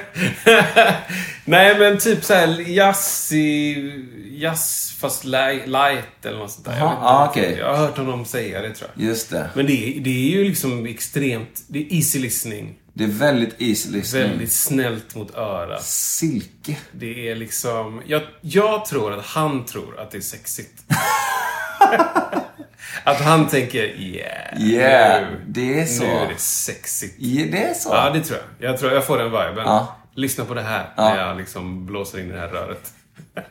[1.44, 4.06] Nej, men typ så här jazz i...
[4.30, 6.72] Jazz fast li- light eller något sånt där.
[6.78, 7.56] Jag vet inte ah, okej.
[7.58, 9.04] Jag har hört honom säga det, tror jag.
[9.04, 9.50] Just det.
[9.54, 11.62] Men det, är- det är ju liksom extremt...
[11.68, 12.74] Det är easy listening.
[12.92, 14.28] Det är väldigt easy listening.
[14.28, 15.82] Väldigt snällt mot örat.
[15.84, 16.76] Silke.
[16.92, 18.02] Det är liksom...
[18.06, 20.82] Jag, jag tror att han tror att det är sexigt.
[23.04, 26.04] att han tänker yeah, Yeah, nu, det är så.
[26.04, 27.14] Nu är det sexigt.
[27.18, 27.88] Ja, det är så.
[27.92, 28.70] Ja, det tror jag.
[28.70, 29.64] Jag tror jag får den viben.
[29.66, 29.96] Ja.
[30.14, 31.08] Lyssna på det här Ja.
[31.08, 32.92] när jag liksom blåser in i det här röret.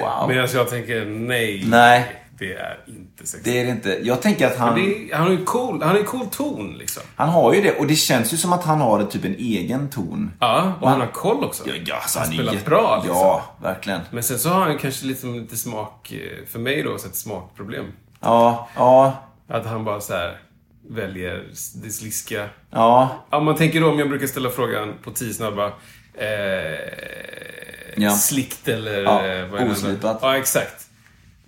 [0.00, 0.28] Wow.
[0.28, 2.25] Medan jag tänker nej, Nej.
[2.38, 3.44] Det är inte sexigt.
[3.44, 3.98] Det är det inte.
[4.02, 4.78] Jag tänker att han...
[4.78, 7.02] Är, han har ju cool, han har cool ton liksom.
[7.16, 7.78] Han har ju det.
[7.78, 10.32] Och det känns ju som att han har typ en egen ton.
[10.40, 11.62] Ja, och han han- har koll också.
[11.68, 13.16] Ja, ja, alltså, han är spelar jätte- bra liksom.
[13.20, 14.00] Ja, verkligen.
[14.10, 17.16] Men sen så har han kanske lite, lite smak, eh, för mig då, så ett
[17.16, 17.84] smakproblem.
[18.20, 20.40] Ja, ja, Att han bara så här
[20.90, 21.44] väljer
[21.84, 22.48] det sliska.
[22.70, 23.08] ja.
[23.30, 25.66] Ja, man tänker då om jag brukar ställa frågan på tio snabba.
[26.14, 26.88] Eh,
[27.98, 28.10] Ja.
[28.10, 30.18] Slickt eller Ja, eh, vad är det oslipat.
[30.22, 30.86] Ja, exakt.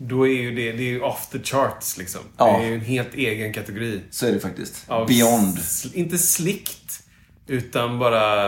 [0.00, 2.20] Då är ju det, det är ju off the charts liksom.
[2.36, 2.44] Ja.
[2.44, 4.00] Det är ju en helt egen kategori.
[4.10, 4.86] Så är det faktiskt.
[5.08, 5.58] Beyond.
[5.94, 7.02] inte slickt,
[7.46, 8.46] utan bara...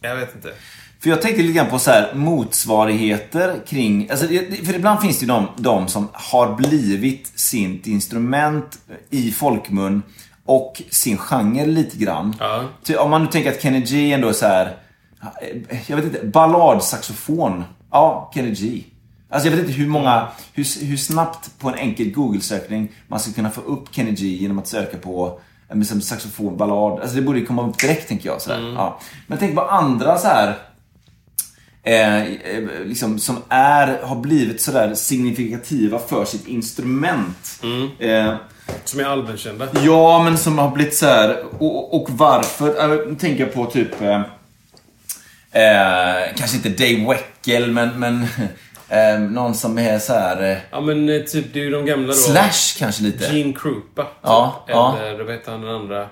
[0.00, 0.52] Jag vet inte.
[1.00, 4.10] För jag tänkte lite grann på så här motsvarigheter kring...
[4.10, 4.26] Alltså,
[4.64, 8.78] för ibland finns det ju de, de som har blivit sitt instrument
[9.10, 10.02] i folkmun
[10.44, 12.36] och sin genre lite grann.
[12.40, 12.64] Ja.
[12.84, 14.76] Ty, om man nu tänker att Kenny G ändå är så här...
[15.86, 17.64] Jag vet inte, balladsaxofon.
[17.90, 18.84] Ja, Kenny G.
[19.30, 23.32] Alltså jag vet inte hur många, hur, hur snabbt på en enkel Google-sökning man ska
[23.32, 25.40] kunna få upp Kenny G genom att söka på
[25.74, 27.00] liksom saxofon, ballad.
[27.00, 28.40] Alltså det borde komma upp direkt tänker jag.
[28.42, 28.60] Så här.
[28.74, 29.00] Ja.
[29.26, 30.58] Men tänk på andra så här
[31.82, 37.62] eh, eh, liksom, som är, har blivit sådär signifikativa för sitt instrument.
[37.98, 38.34] Eh,
[38.84, 39.68] Som är allmänkända.
[39.84, 42.76] Ja, men som har blivit så här och, och varför?
[42.76, 44.02] Jag tänker på typ...
[45.52, 48.26] Eh, kanske inte Dave Weckel, men, men
[48.90, 50.50] eh, någon som är så här...
[50.52, 52.12] Eh, Ja, men eh, typ, det är ju de gamla då.
[52.14, 53.36] slash kanske lite.
[53.36, 54.02] Gene Krupa.
[54.02, 54.12] Typ.
[54.22, 54.98] Ja, ja.
[55.02, 56.08] Eller, vad heter han den andra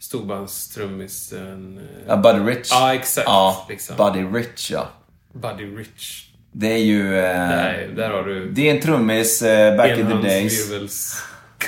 [0.00, 1.78] storbandstrummisen?
[1.78, 2.68] eh, Ja, Buddy Rich.
[2.70, 3.26] Ja, exakt.
[3.26, 3.96] Ja, liksom.
[3.96, 4.88] Buddy Rich ja.
[5.32, 6.28] Buddy Rich.
[6.52, 7.18] Det är ju...
[7.18, 10.70] Eh, Nej, där har du det är en trummis eh, back in the days.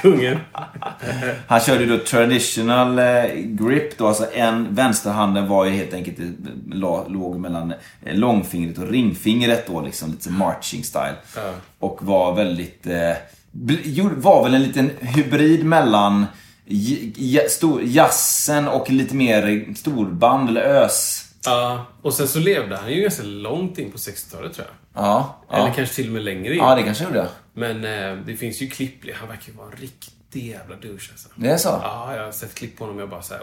[0.05, 0.39] Enhandsvirvelskungen.
[1.47, 6.19] Han körde ju då traditional eh, grip då, alltså en, vänsterhanden var ju helt enkelt,
[6.19, 6.25] eh,
[7.09, 7.73] låg mellan
[8.05, 11.15] eh, långfingret och ringfingret då liksom, lite marching style.
[11.37, 11.53] Ja.
[11.79, 12.87] Och var väldigt,
[14.17, 16.27] var väl en liten hybrid mellan
[16.65, 21.23] j- j- stor, jazzen och lite mer storband eller ös.
[21.45, 25.05] Ja, och sen så levde han ju ganska långt in på 60-talet tror jag.
[25.05, 25.73] Ja, Eller ja.
[25.77, 26.59] kanske till och med längre in.
[26.59, 27.29] ja det kanske gjorde.
[27.57, 29.15] Men eh, det finns ju klipp.
[29.15, 31.29] Han verkar ju vara en riktig jävla douche alltså.
[31.37, 31.69] Det är så?
[31.69, 33.43] Ja, jag har sett klipp på honom och jag bara såhär,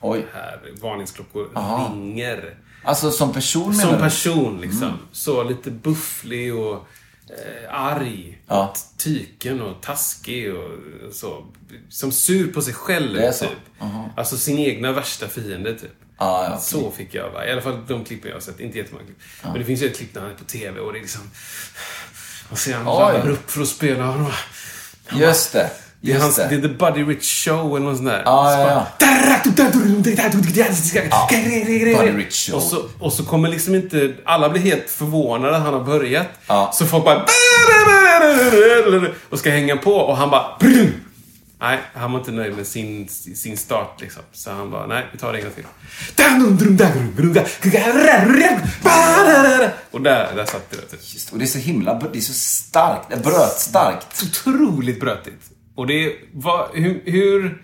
[0.00, 0.26] Oj.
[0.34, 1.92] här varningsklockor Aha.
[1.94, 2.56] ringer.
[2.84, 3.98] Alltså som person menar Som du?
[3.98, 4.98] person liksom.
[5.12, 6.86] Så lite bufflig och
[7.28, 8.38] eh, arg.
[8.46, 8.68] Ja.
[8.68, 10.70] Och tyken och taskig och
[11.12, 11.46] så.
[11.88, 13.44] Som sur på sig själv Det är så?
[13.44, 13.58] typ.
[14.16, 15.92] Alltså sin egna värsta fiende typ.
[16.18, 17.46] Ja, ja, så fick jag va?
[17.46, 18.60] I alla fall de klippen jag har sett.
[18.60, 19.18] Inte jättemånga klipp.
[19.42, 21.22] Men det finns ju ett klipp när han är på TV och det är liksom...
[22.50, 23.12] Och Oj.
[23.12, 24.08] laddar upp för att spela.
[24.10, 24.30] Och
[25.12, 25.70] Just det.
[26.00, 26.46] det, är hans, det.
[26.50, 28.22] det är The Buddy Rich Show eller något sånt där.
[28.24, 28.86] Ja, Så ja, bara-
[32.06, 32.56] Buddy Rich Show.
[32.56, 34.14] Och så, och så kommer liksom inte...
[34.24, 36.26] Alla blir helt förvånade att han har börjat.
[36.46, 36.70] Ja.
[36.74, 37.24] Så folk bara...
[39.30, 40.46] Och ska hänga på och han bara...
[41.62, 44.22] Nej, han var inte nöjd med sin, sin start liksom.
[44.32, 45.64] Så han bara, nej, vi tar det en gång till.
[49.90, 50.76] Och där, där satt det.
[50.76, 51.14] Vet.
[51.14, 54.22] Just, och det är så himla, det är så starkt, det är brötstarkt.
[54.22, 55.50] Otroligt brötigt.
[55.74, 57.62] Och det vad, hur, hur,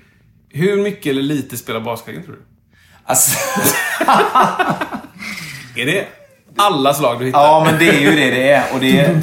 [0.51, 2.43] hur mycket eller lite spelar basketbollen tror du?
[3.05, 3.39] Alltså,
[5.77, 6.07] Är det
[6.57, 7.41] alla slag du hittar?
[7.41, 8.75] ja men det är ju det det är.
[8.75, 9.15] Och det är,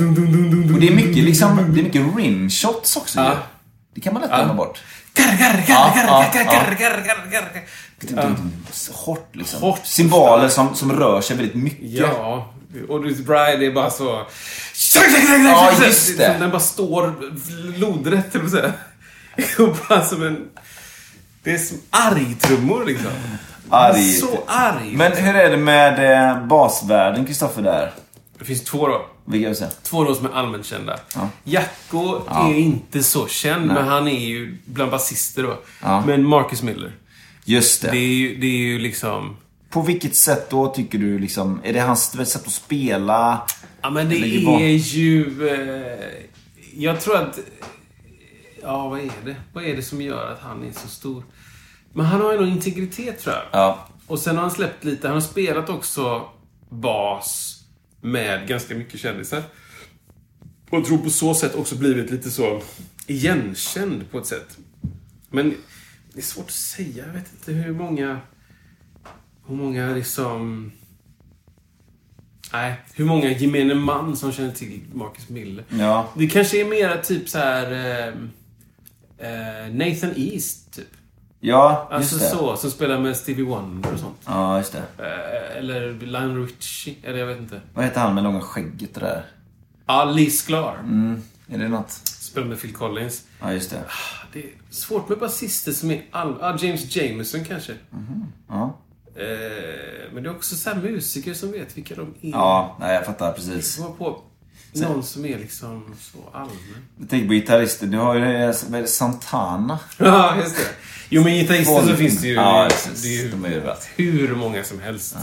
[0.74, 3.55] och det är mycket liksom, det är mycket rimshots också ju.
[3.96, 4.84] Det kan man lätt glömma bort.
[8.92, 9.62] Hårt liksom.
[9.62, 9.86] Hårt.
[9.86, 11.90] Symboler som, som rör sig väldigt mycket.
[11.90, 12.54] Ja,
[12.90, 14.26] och du Bride är bara så...
[14.96, 16.32] Ja, just det.
[16.32, 17.14] Som Den bara står
[17.80, 18.74] lodrätt, eller säga.
[19.60, 20.48] Och bara som en...
[21.44, 23.12] Det är som argtrummor liksom.
[23.70, 24.12] Arg.
[24.12, 24.92] Så arg.
[24.96, 27.92] Men hur är det med eh, basvärlden, Kristoffer, där?
[28.40, 29.06] Det finns två då.
[29.26, 29.72] Vilka vill säga?
[29.84, 31.00] Två då som är allmänt kända.
[31.44, 35.60] Jacko är inte så känd, men han är ju bland basister då.
[35.82, 36.04] Ja.
[36.06, 36.92] Men Marcus Miller.
[37.46, 37.92] Just det.
[37.92, 39.38] Det är ju, det är ju liksom...
[39.70, 43.42] På vilket sätt då tycker du liksom, är det hans sätt att spela?
[43.82, 45.48] Ja, men det är ju...
[45.50, 46.10] Eh,
[46.74, 47.40] jag tror att...
[48.62, 49.36] Ja, vad är det?
[49.54, 51.24] Vad är det som gör att han är så stor?
[51.94, 53.44] Men han har ju någon integritet, tror jag.
[53.52, 53.88] Ja.
[54.08, 55.08] Och sen har han släppt lite.
[55.08, 56.22] Han har spelat också
[56.70, 57.55] bas
[58.02, 59.44] med ganska mycket kändisar.
[60.70, 62.62] Och jag tror på så sätt också blivit lite så
[63.08, 64.58] igenkänd på ett sätt.
[65.30, 65.56] Men
[66.14, 67.06] det är svårt att säga.
[67.08, 68.20] Jag vet inte hur många...
[69.48, 70.72] Hur många liksom...
[72.54, 75.64] Nej, hur många gemene man som känner till Marcus Miller.
[75.70, 76.14] Ja.
[76.18, 77.72] Det kanske är mera typ så här...
[77.72, 78.14] Eh,
[79.18, 80.88] eh, Nathan East, typ.
[81.48, 82.40] Ja, just Alltså det.
[82.40, 84.18] så, som spelar med Stevie Wonder och sånt.
[84.26, 84.84] Ja, just det.
[85.04, 87.62] Eh, eller Lionel Richie, eller jag vet inte.
[87.74, 89.26] Vad heter han med långa skägget det där?
[89.86, 90.78] Ja, Lee Sklar.
[91.48, 91.92] Är det något?
[91.92, 93.24] Spelar med Phil Collins.
[93.42, 93.82] Ja, just det.
[94.34, 96.36] Det är svårt med basister som är all...
[96.42, 97.74] Ja, James Jameson kanske.
[98.50, 98.78] Ja.
[99.16, 102.32] Eh, men det är också så här musiker som vet vilka de är.
[102.32, 103.78] Ja, nej, jag fattar precis.
[103.78, 104.22] Komma på
[104.76, 106.58] någon som är liksom så allmän.
[107.00, 107.88] Jag tänker på gitarrister.
[107.88, 108.44] Du har ju
[108.76, 109.80] eh, Santana.
[109.98, 110.64] Ja, just det.
[111.10, 112.34] Jo, men gitarrister så finns det ju...
[112.34, 112.70] Ja,
[113.04, 113.46] det, ju De
[114.04, 115.18] ju hur många som helst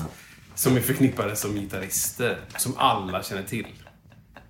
[0.55, 2.39] som är förknippade som gitarrister.
[2.57, 3.67] Som alla känner till.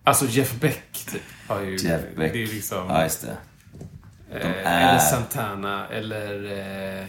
[0.05, 1.23] Alltså Jeff Beck, typ.
[1.49, 2.33] Har ju, Jeff Beck.
[2.33, 2.87] Det är liksom...
[2.89, 3.37] Ja, just det.
[4.41, 6.45] eh, är- Eller Santana, eller...
[7.01, 7.07] Eh,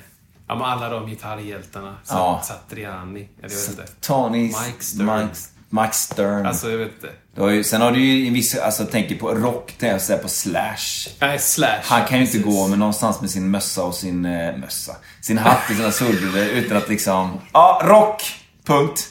[0.47, 1.95] ja, men alla de gitarrhjältarna.
[2.09, 2.41] Ja.
[2.45, 3.87] Satriani, eller jag vet inte.
[4.01, 4.41] Tony...
[4.43, 5.05] Mike Stern.
[5.21, 5.35] Mike,
[5.82, 6.45] Mike Stern.
[6.45, 7.09] Alltså, jag vet inte.
[7.36, 10.01] Du har ju, sen har du ju en viss, alltså tänker på rock, tänker jag
[10.01, 11.09] säga på Slash.
[11.19, 11.82] Nej, Slash.
[11.84, 12.55] Han kan ju inte precis.
[12.55, 14.95] gå med någonstans med sin mössa och sin eh, mössa.
[15.21, 17.39] Sin hatt och sina solbrillor utan att liksom...
[17.53, 18.24] Ja, rock!
[18.65, 19.09] Punkt.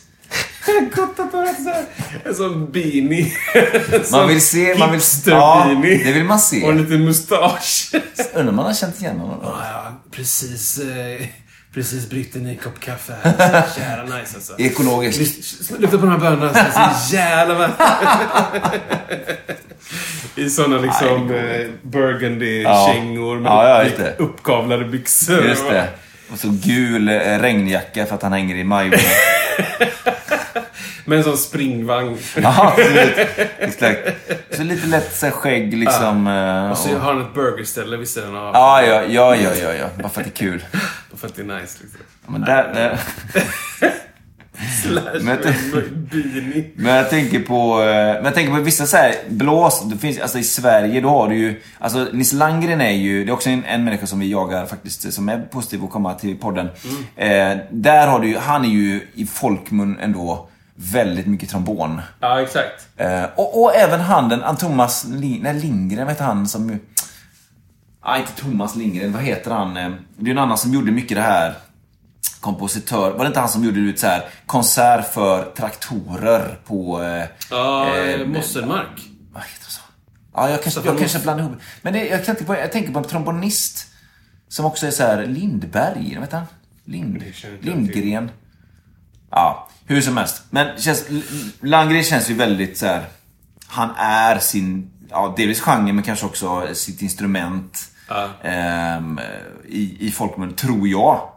[0.96, 1.84] Gott att höra såhär.
[2.24, 3.32] En sån beanie.
[3.54, 5.00] En Man sån vill se, man vill...
[5.26, 6.64] Ja, det vill man se.
[6.64, 7.90] Och en liten mustasch.
[8.34, 9.38] Undrar om man har känt igen honom?
[9.42, 11.26] Ja, ja, precis, eh,
[11.74, 13.62] precis bryggt en kopp kaffe här.
[13.74, 14.54] Så jävla nice alltså.
[14.58, 15.70] Ekologiskt.
[15.78, 16.54] Lukta på de här bönorna.
[16.54, 17.74] Så jävla varmt.
[20.36, 25.44] I såna liksom eh, burgundy-kängor med Ja, ja, uppkavlade byxor.
[25.44, 25.88] Just det.
[26.32, 29.00] Och så gul eh, regnjacka för att han hänger i majvåg.
[31.04, 32.16] Med en sån springvagn.
[32.42, 33.28] Ja, absolut.
[33.58, 33.98] Exakt.
[34.50, 36.26] Så lite lätt så här, skägg liksom.
[36.26, 38.54] eh, Och så och- har han ett burgerställe vid sidan av.
[38.54, 39.86] Ja, ja, ja, ja, ja, ja.
[40.02, 40.64] Bara för att det är kul.
[41.16, 42.00] För att det är nice liksom.
[42.26, 42.98] Men där, där.
[44.82, 45.38] Slash Men-
[46.10, 46.64] beanie.
[46.76, 49.82] Men jag tänker på, eh, men jag tänker på vissa så här blås.
[49.90, 53.30] Det finns, alltså i Sverige då har du ju, alltså Nils Landgren är ju, det
[53.30, 56.36] är också en, en människa som vi jagar faktiskt, som är positiv att komma till
[56.38, 56.68] podden.
[57.16, 60.48] Eh, där har du ju, han är ju i folkmun ändå
[60.92, 62.00] väldigt mycket trombon.
[62.20, 62.88] Ja, exakt.
[62.96, 66.66] Eh, och, och även han, den, han Thomas Lin, nej, Lindgren, vet han som.
[68.04, 69.76] Nej, inte Thomas Lindgren, vad heter han?
[69.76, 71.54] Eh, Det är en annan som gjorde mycket det här.
[72.40, 73.10] Kompositör.
[73.10, 77.02] Var det inte han som gjorde ut så här konsert för traktorer på...
[77.02, 79.00] Eh, Ja, eh, Mosselmark.
[79.32, 79.80] Vad heter det så?
[80.34, 81.56] Ja, jag kanske, jag kanske blandar ihop.
[81.82, 83.86] Men det, jag, tänker på, jag tänker på en trombonist.
[84.48, 86.44] Som också är så här Lindberg, vet han?
[86.84, 88.30] Lind, inte Lindgren.
[89.30, 90.42] Ja, hur som helst.
[90.50, 91.04] Men känns,
[91.60, 93.04] Landgren känns ju väldigt så här.
[93.66, 97.88] Han är sin, ja delvis genre men kanske också sitt instrument.
[98.08, 98.28] Ja.
[98.42, 99.20] ehm,
[99.68, 101.28] i, I folkmun, tror jag.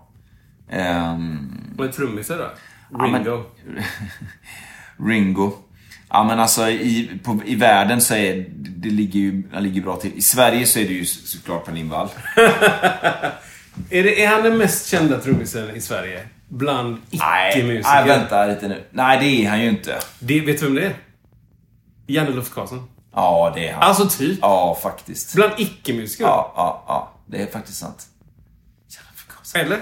[0.70, 2.52] Ehm, Och en trummisar då?
[2.98, 3.44] men- Ringo.
[5.08, 5.54] Ringo.
[6.10, 9.96] Ja men alltså i, på, i världen så är det ligger ju det ligger bra
[9.96, 10.14] till.
[10.18, 12.10] I Sverige så är det ju så- såklart Per Lindvall.
[13.90, 16.28] Är, det, är han den mest kända trummisen i Sverige?
[16.48, 17.84] Bland icke-musiker?
[17.96, 18.84] nej, vänta lite nu.
[18.92, 20.00] Nej, det är han ju inte.
[20.20, 20.96] Det, vet du vem det är?
[22.08, 22.90] Janne Luftkarlsson.
[23.14, 23.84] Ja, det är han.
[23.84, 24.40] Alltså typ.
[24.42, 25.36] Ja, faktiskt.
[25.36, 26.24] Bland icke-musiker.
[26.24, 27.12] Ja, ja, ja.
[27.26, 28.06] Det är faktiskt sant.
[28.88, 29.56] Jävla förkast.
[29.56, 29.80] Eller?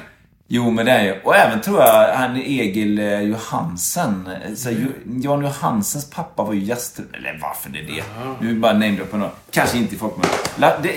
[0.47, 1.21] Jo, men det är ju.
[1.21, 4.29] Och även tror jag han Egil eh, Johansen.
[4.55, 5.21] Så Mm.
[5.23, 7.05] Jan Johansens pappa var ju gäster.
[7.13, 8.03] Eller varför det är det?
[8.41, 9.31] Nu bara namedroppar jag några.
[9.51, 10.25] Kanske inte i folkmun.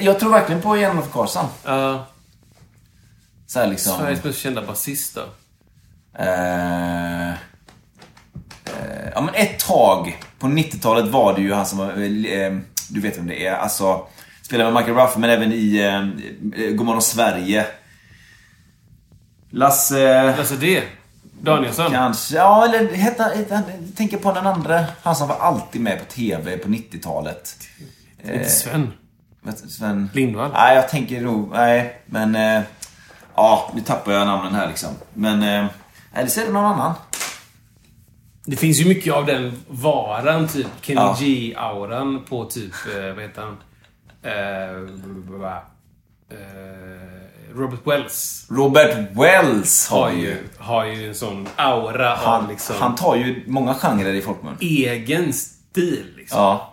[0.03, 1.47] Jag tror verkligen på Jan-Olof Karlsson.
[1.65, 2.07] Ja.
[3.47, 3.99] Så här liksom.
[3.99, 5.23] Sveriges mest kända basist då?
[6.19, 7.35] Eh, eh,
[9.15, 12.57] ja men ett tag på 90-talet var det ju han som var, eh,
[12.91, 14.07] du vet vem det är, alltså
[14.43, 17.67] spelade med Michael Ruff men även i eh, eh, Godmorgon Sverige.
[19.51, 20.35] Lasse...
[20.39, 20.83] Alltså det?
[21.41, 21.91] Danielsson?
[21.91, 23.63] Kanske, ja eller hette han,
[23.97, 27.57] tänker på den andra, han som var alltid med på TV på 90-talet.
[28.25, 28.93] Inte Sven?
[29.69, 30.11] Sven...
[30.15, 30.53] Lindvall?
[30.53, 32.37] Nej, jag tänker nog, nej men...
[32.37, 32.63] Eh,
[33.37, 34.91] Ja, nu tappar jag namnen här liksom.
[35.15, 35.43] Men...
[35.43, 35.71] Eh,
[36.17, 36.95] eller så är det någon annan.
[38.45, 41.17] Det finns ju mycket av den varan, typ Kenny Ja.
[41.21, 43.57] G-auran på typ, eh, vad heter han?
[44.23, 44.33] Eh,
[46.31, 50.37] eh, Robert Wells Robert Wells har har ju...
[50.59, 54.57] har ju en sån aura av Han, liksom han tar ju många genrer i folkmun.
[54.61, 56.13] egen stil.
[56.17, 56.39] Liksom.
[56.39, 56.73] Ja.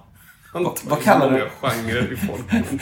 [0.53, 2.79] Han tar vad kallar många du- genrer i folkmun.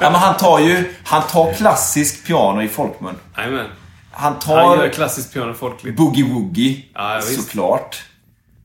[0.00, 0.94] ja men han tar ju...
[1.04, 3.14] Han tar klassisk piano i folkmun.
[3.36, 3.66] Jajamän.
[4.12, 5.98] Han Han tar gör klassiskt piano folkligt.
[5.98, 6.82] boogie-woogie.
[6.94, 8.02] Ja, såklart.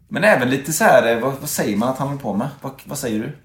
[0.10, 2.50] Men även lite så här, eh, vad, vad säger man att han håller på med?
[2.62, 3.38] Vad, vad säger du?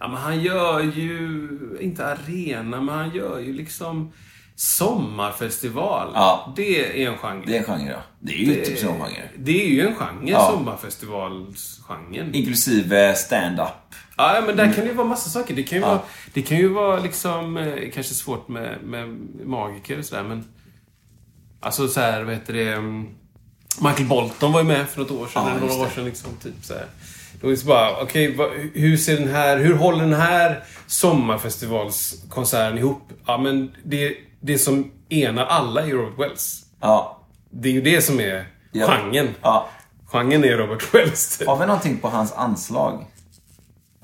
[0.00, 1.48] Ja, men han gör ju,
[1.80, 4.12] inte arena, men han gör ju liksom
[4.56, 6.10] sommarfestival.
[6.14, 6.52] Ja.
[6.56, 7.42] Det är en genre.
[7.46, 7.98] Det är en genre ja.
[8.20, 9.28] Det är ju typ sån genre.
[9.38, 10.50] Det är ju en genre, Ja.
[10.52, 12.34] sommarfestivalsgenren.
[12.34, 13.94] Inklusive stand-up.
[14.18, 15.54] Ja, men där kan det ju vara massa saker.
[15.54, 15.88] Det kan ju, Ja.
[15.90, 16.00] vara,
[16.34, 19.08] det kan ju vara liksom, eh, kanske svårt med, med
[19.46, 20.44] magiker och sådär, men...
[21.60, 22.72] Alltså så här, vad heter det?
[22.72, 23.08] mm,
[23.80, 26.30] Michael Bolton var ju med för något år sedan, Ja, eller några år sedan liksom,
[26.42, 26.86] typ så här.
[27.40, 32.78] Då är det bara, okej, vad- hur ser den här, hur håller den här sommarfestivalskonserten
[32.78, 33.02] ihop?
[33.26, 36.62] Ja, men det, det som enar alla är Robert Wells.
[36.80, 37.22] Ja.
[37.50, 38.86] Det är ju det som är Ja.
[38.86, 39.28] genren.
[39.42, 39.68] ja.
[40.06, 41.42] Genren är Robert Wells.
[41.46, 43.06] Har vi någonting på hans anslag?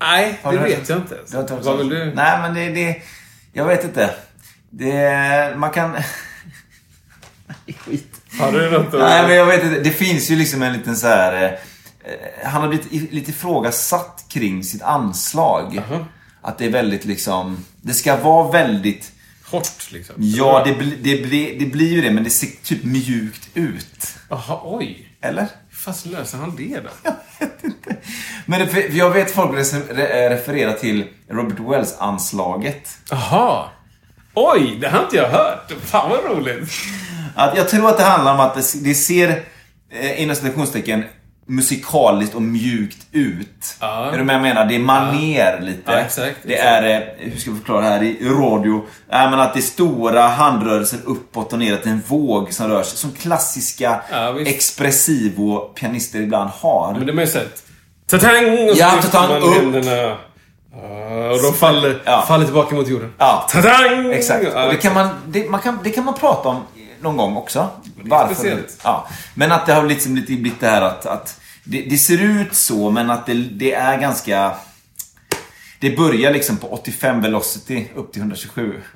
[0.05, 1.17] Nej, det vet jag inte.
[1.31, 2.13] Du har hört Vad vill du?
[2.15, 3.01] Nej, men det, det...
[3.53, 4.09] Jag vet inte.
[4.69, 5.53] Det...
[5.57, 5.95] Man kan...
[7.85, 8.21] Skit.
[8.39, 8.99] Har du något att...
[8.99, 9.79] Nej, men jag vet inte.
[9.79, 11.43] Det finns ju liksom en liten så här...
[11.43, 15.81] eh, Han har blivit lite ifrågasatt kring sitt anslag.
[16.41, 17.65] Att det är väldigt liksom...
[17.81, 19.11] Det ska vara väldigt...
[19.45, 20.15] Hårt liksom.
[20.17, 24.07] Ja, det, bli, det, bli, det blir ju det, men det ser typ mjukt ut.
[24.29, 25.09] Jaha, oj.
[25.21, 25.47] Eller?
[25.85, 27.11] Fast löser han det då?
[28.45, 32.97] Men det, för jag vet folk re- refererar till Robert Wells-anslaget.
[33.09, 33.65] Jaha.
[34.33, 35.71] Oj, det har inte jag hört.
[35.83, 36.69] Fan vad roligt.
[37.35, 39.43] Att jag tror att det handlar om att det, det ser,
[39.91, 41.03] eh, inom citationstecken,
[41.47, 43.77] musikaliskt och mjukt ut.
[43.79, 44.11] Ja.
[44.13, 44.65] Är du med jag menar?
[44.65, 45.91] Det är maner lite.
[45.91, 46.69] Ja, exakt, Det exakt.
[46.69, 48.85] är, eh, hur ska vi förklara det här i radio?
[49.11, 52.97] Nej, men att det är stora handrörelser uppåt och neråt, en våg som rör sig.
[52.97, 54.51] Som klassiska Ja, visst.
[54.51, 56.91] expressivo pianister ibland har.
[56.91, 57.63] Men det har man ju sett.
[58.07, 58.53] Tatang!
[58.69, 59.55] Och så Ja, tatang, man upp.
[59.55, 59.91] händerna.
[59.91, 60.17] Ja,
[61.31, 62.25] Och de faller, Ja.
[62.27, 63.13] faller tillbaka mot jorden.
[63.17, 63.47] Ja.
[63.51, 64.11] Tatang!
[64.11, 64.45] Exakt.
[64.53, 66.61] Ja, Och det kan, man, det, man kan, det kan man prata om
[67.05, 67.69] någon gång också.
[68.03, 68.33] Varför?
[68.35, 68.79] speciellt.
[68.83, 69.07] Ja.
[69.33, 72.55] Men att det har liksom lite blivit det här att, att det, det ser ut
[72.55, 74.55] så, men att det, det är ganska...
[75.79, 78.81] Det börjar liksom på 85 velocity upp till 127.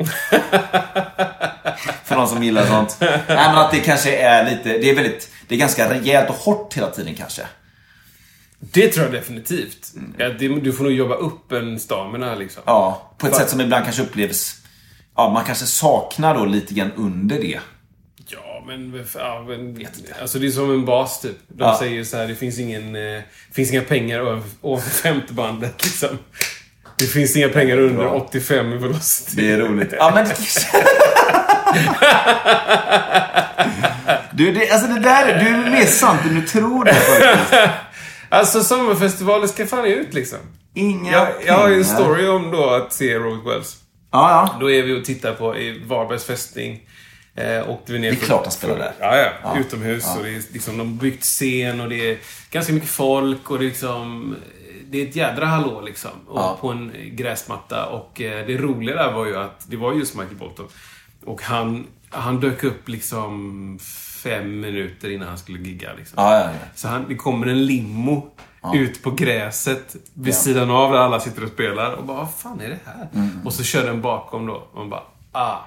[2.04, 2.98] För de som gillar sånt.
[3.00, 4.70] Nej, men att det kanske är lite...
[4.70, 5.32] Det är väldigt...
[5.48, 7.42] Det är ganska rejält och hårt hela tiden kanske.
[8.60, 9.94] Det tror jag definitivt.
[10.18, 12.64] Det, du får nog jobba upp en stamina liksom.
[12.66, 14.56] Ja, på ett Va- sätt som ibland kanske upplevs...
[15.16, 17.60] Ja, man kanske saknar då lite grann under det.
[18.70, 19.88] Ja, men, ja, men
[20.22, 21.38] alltså det är som en bas typ.
[21.48, 21.78] De Ja.
[21.80, 23.22] säger så här, det finns ingen, eh,
[23.54, 26.18] finns inga pengar över, över femte bandet liksom.
[26.98, 28.14] Det finns inga pengar under Bra.
[28.28, 29.32] 85 i velocity.
[29.42, 29.94] Det är roligt.
[29.98, 30.28] Ja, men...
[34.34, 37.70] Du, det, alltså det där, du är mer sant än du tror det faktiskt.
[38.30, 40.38] Alltså sommarfestivaler ska fan ut liksom.
[40.76, 41.96] Inga Jag, jag har ju en pengar.
[42.00, 43.78] story om då att se Robert Wells.
[44.12, 44.58] Ja, ja.
[44.60, 46.80] Då är vi och tittar på i Varbergs fästning.
[47.40, 48.94] Eh, åkte vi ner Det är för- klart han spelar där.
[49.00, 49.30] Ja, ja.
[49.44, 49.60] Ja.
[49.60, 52.18] Utomhus och det är liksom, de har byggt scen och det är
[52.52, 54.36] ganska mycket folk och det är liksom...
[54.92, 56.12] Det är ett jädra hallå liksom.
[56.28, 56.58] Och Ja.
[56.62, 57.86] På en gräsmatta.
[57.86, 60.68] Och eh, det roliga där var ju att det var just Michael Bolton.
[61.26, 63.80] Och han, han dök upp liksom
[64.24, 65.90] fem minuter innan han skulle gigga.
[65.98, 66.14] Liksom.
[66.24, 66.50] Ja, ja, ja.
[66.76, 68.30] Så han, det kommer en limo
[68.74, 71.94] ut på gräset vid sidan av där alla sitter och spelar.
[71.94, 73.08] Och bara, vad fan är det här?
[73.16, 73.30] Mm.
[73.46, 74.54] Och så kör den bakom då.
[74.54, 75.58] Och man bara, ah.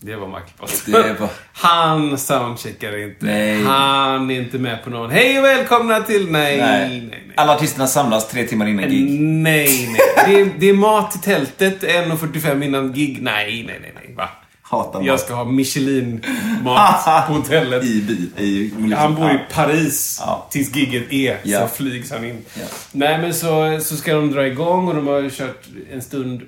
[0.00, 3.26] Det var var- Han soundcheckar inte.
[3.26, 3.62] Nej.
[3.64, 5.10] Han är inte med på någon.
[5.10, 6.30] Hej och välkomna till...
[6.30, 7.00] Nej, nej, Nej.
[7.10, 7.22] nej.
[7.36, 9.20] Alla artisterna samlas tre timmar innan gig.
[9.20, 10.26] Nej, nej.
[10.26, 13.22] Det är, det är mat i tältet 1.45 innan gig.
[13.22, 14.14] Nej, nej, nej, nej.
[14.16, 14.28] Va?
[14.62, 17.84] Hatar Jag ska ha Michelin-mat på hotellet.
[17.84, 18.30] I bil.
[18.36, 20.46] I, Han bor i Paris Ja.
[20.50, 21.38] tills giget är.
[21.42, 21.60] Ja.
[21.60, 22.44] Så flygs han in.
[22.54, 22.64] Ja.
[22.92, 26.42] Nej, men så, så ska de dra igång och de har kört en stund.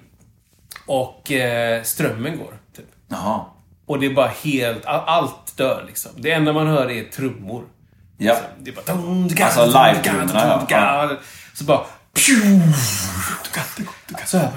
[0.87, 2.55] Och eh, strömmen går.
[3.09, 3.41] Jaha.
[3.87, 4.87] Och det är bara helt...
[4.87, 6.11] all- Allt dör liksom.
[6.17, 7.65] Det enda man hör är trummor.
[8.19, 8.37] Ja.
[8.59, 9.45] Det är bara...
[9.47, 11.11] Alltså live-trummorna, ja.
[11.55, 11.81] Så bara...
[14.27, 14.51] Så här.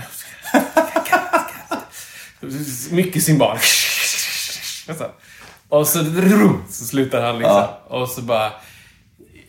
[2.91, 3.58] Mycket cymbal.
[5.70, 5.99] Och så,
[6.70, 7.56] så slutar han liksom.
[7.58, 7.80] Ja.
[7.88, 8.52] Och så bara...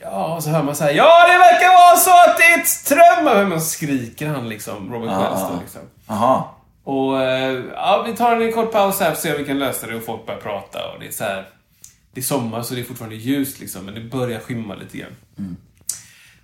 [0.01, 0.91] Ja, och så hör man så här.
[0.93, 3.49] Ja, det verkar vara så att det är ett ström!
[3.49, 5.81] Men skriker han liksom, Robert Wells då liksom.
[6.09, 6.45] Jaha.
[6.85, 9.59] Och eh, ja, vi tar en kort paus här för att se om vi kan
[9.59, 11.47] lösa det och folk börjar prata och det är så här.
[12.15, 15.57] Det är sommar så det är fortfarande ljust liksom, men det börjar skymma lite grann.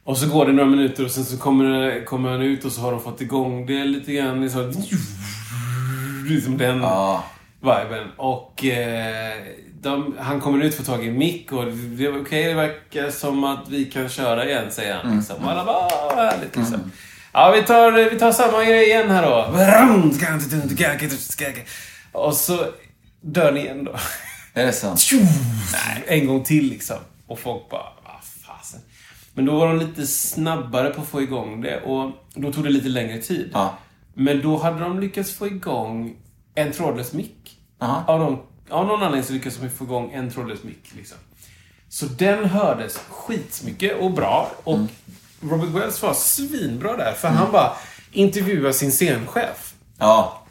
[0.05, 2.81] Och så går det några minuter och sen så kommer, kommer han ut och så
[2.81, 4.41] har de fått igång det lite grann.
[4.43, 4.73] Liksom,
[6.29, 7.25] liksom den Ja.
[7.61, 8.07] viben.
[8.17, 9.35] Och eh,
[9.81, 13.11] de, han kommer ut och får tag i en mick och det okej, det verkar
[13.11, 15.17] som att vi kan köra igen, säger han.
[15.17, 15.45] Liksom.
[15.45, 16.93] Och alla bara, "Ah, vad härligt liksom.
[17.33, 19.47] Ja, vi tar, vi tar samma grej igen här då.
[22.13, 22.67] Och så
[23.21, 23.93] dör ni igen då.
[24.55, 25.01] Är det sant?
[25.73, 26.97] Nej, en gång till liksom.
[27.27, 28.81] Och folk bara, vad fasen.
[29.35, 32.71] Men då var de lite snabbare på att få igång det och då tog det
[32.71, 33.51] lite längre tid.
[33.53, 33.75] Ja.
[34.15, 36.17] Men då hade de lyckats få igång
[36.55, 37.59] en trådlös mick.
[37.81, 38.05] Aha.
[38.07, 38.39] Av, någon,
[38.71, 40.93] av någon anledning så lyckades de få igång en trådlös mick.
[40.97, 41.19] Liksom.
[41.89, 44.51] Så den hördes skitmycket och bra.
[44.65, 44.89] Och Mm.
[45.41, 47.13] Robert Wells var svinbra där.
[47.13, 47.73] För han bara
[48.13, 49.75] intervjuade sin scenchef.
[49.99, 50.45] Ja.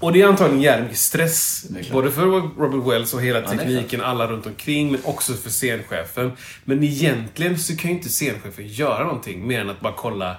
[0.00, 1.66] Och det är antagligen jävligt mycket stress.
[1.92, 6.32] Både för Robert Wells och hela tekniken, alla runt omkring, men också för scenchefen.
[6.64, 10.36] Men egentligen så kan ju inte scenchefen göra någonting mer än att bara kolla,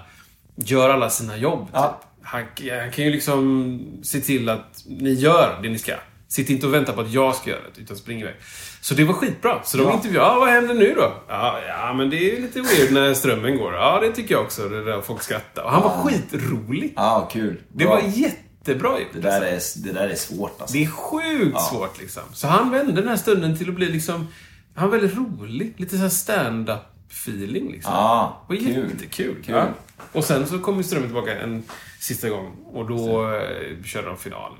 [0.56, 1.68] gör alla sina jobb.
[1.72, 2.00] Ja.
[2.00, 2.08] Typ.
[2.22, 2.44] Han,
[2.80, 5.92] han kan ju liksom se till att ni gör det ni ska.
[6.32, 8.34] Sitt inte och vänta på att jag ska göra det, utan spring iväg.
[8.80, 9.60] Så det var skitbra.
[9.64, 9.92] Så de Ja.
[9.92, 11.12] intervjuade, ja, vad händer nu då?
[11.28, 13.74] Ja, ja, men det är lite weird när strömmen går.
[13.74, 14.68] Ja, det tycker jag också.
[14.68, 15.62] Det där folk skrattar.
[15.62, 16.92] Och han var skitrolig.
[16.96, 17.60] Ja, kul.
[17.68, 17.94] Det Bra.
[17.94, 19.08] var jättebra gjort.
[19.12, 20.76] det, där är, det där är svårt alltså.
[20.76, 22.22] Det är sjukt svårt liksom.
[22.32, 24.28] Så han vände den här stunden till att bli liksom...
[24.74, 25.74] Han var väldigt rolig.
[25.76, 26.78] Lite så här stand-up
[27.10, 27.92] feeling liksom.
[27.94, 28.90] Ja, det var kul.
[28.90, 29.42] jättekul.
[29.44, 29.54] Kul.
[29.54, 29.66] Ja.
[30.12, 31.62] Och sen så kom ju Strömmen tillbaka en
[32.00, 32.56] sista gång.
[32.72, 34.52] Och då eh, körde de final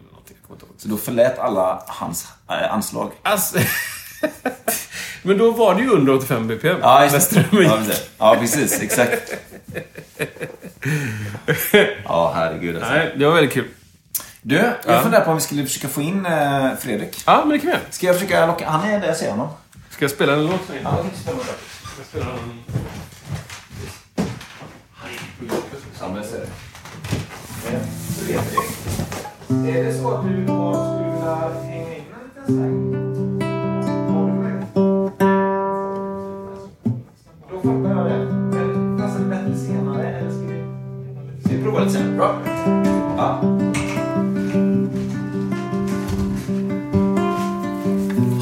[0.76, 3.10] Så då förlät alla hans äh, anslag.
[3.22, 3.58] Alltså,
[5.22, 6.78] Men då var det ju under 85 BPM.
[6.82, 7.44] Ja, just det.
[7.52, 8.10] Ja, precis.
[8.18, 8.82] Ja, precis.
[8.82, 9.32] Exakt.
[12.04, 12.92] Ja, herregud alltså.
[12.92, 13.68] Nej, det var väldigt kul.
[14.42, 17.22] Du, jag funderar på om vi skulle försöka få in eh, Fredrik.
[17.26, 17.80] Ja, men det kan vi göra.
[17.90, 18.68] Ska jag försöka locka...
[18.70, 19.48] Han är där, jag ser honom.
[19.90, 20.60] Ska jag spela en låt?
[20.68, 21.04] Ja, Ja,
[21.98, 22.26] jag spela.
[26.00, 26.46] Ja, men jag ser det.
[28.18, 29.11] Så vet vi det.
[29.52, 32.76] Är det så att du har- skulle vilja hänga in en liten sväng?
[34.08, 34.56] Har du det?
[37.50, 38.18] Då fattar jag det.
[38.32, 40.64] Men passar det bättre senare eller ska vi...
[41.44, 41.98] Ska vi prova lite?
[42.16, 42.34] Bra.
[43.16, 43.40] Ja.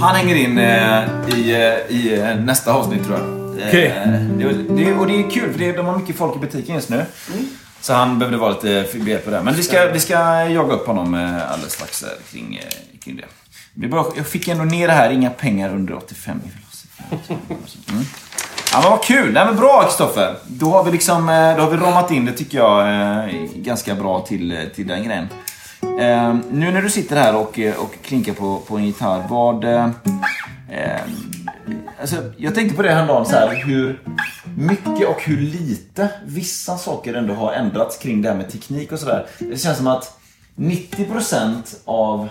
[0.01, 3.27] Han hänger in eh, i, eh, i eh, nästa avsnitt tror jag.
[3.63, 3.95] Eh, Okej.
[4.39, 6.91] det, det, och det är kul för det, de har mycket folk i butiken just
[6.91, 7.05] nu.
[7.81, 9.43] Så han behövde vara lite behjälp på det.
[9.43, 10.15] Men vi ska, vi ska
[10.45, 13.25] jaga upp honom eh, alldeles strax eh, kring, eh, kring det.
[13.75, 17.35] Vi bara, jag fick ändå ner det här, inga pengar under 85 i Velocity.
[17.91, 18.05] Mm.
[18.73, 19.33] Ja, men vad kul!
[19.33, 20.37] Nej, men bra Kristoffer.
[20.47, 21.27] Då har vi liksom,
[21.57, 25.29] då har vi ramat in det tycker jag ganska bra till, till den grejen.
[25.83, 29.65] Eh, nu när du sitter här och, och klinkar på, på en gitarr, vad...
[29.65, 29.85] Eh,
[30.71, 31.01] eh,
[32.01, 34.01] alltså, jag tänkte på det häromdagen så här, hur
[34.61, 38.99] mycket och hur lite vissa saker ändå har ändrats kring det här med teknik och
[38.99, 39.27] sådär.
[39.39, 40.19] Det känns som att
[40.57, 42.29] 90% av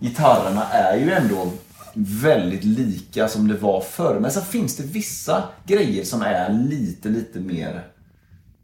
[0.00, 1.52] gitarrerna är ju ändå
[1.94, 4.18] väldigt lika som det var förr.
[4.20, 7.84] Men så finns det vissa grejer som är lite, lite mer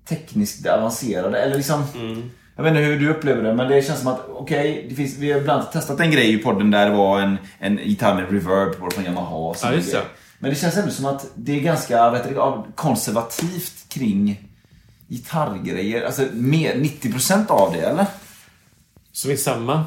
[0.08, 1.38] tekniskt avancerade.
[1.38, 1.84] Eller liksom...
[2.56, 5.18] Jag vet inte hur du upplever det, men det känns som att okej, det finns,
[5.18, 8.32] vi har ibland testat en grej i podden där det var en, en gitarr med
[8.32, 9.34] reverb på från Yamaha.
[9.36, 10.00] och Ja, just det.
[10.38, 14.48] Men det känns ändå som att det är ganska vet du, konservativt kring
[15.08, 16.06] gitarrgrejer.
[16.06, 18.06] Alltså mer, 90% av det, eller?
[19.12, 19.84] Som är samma.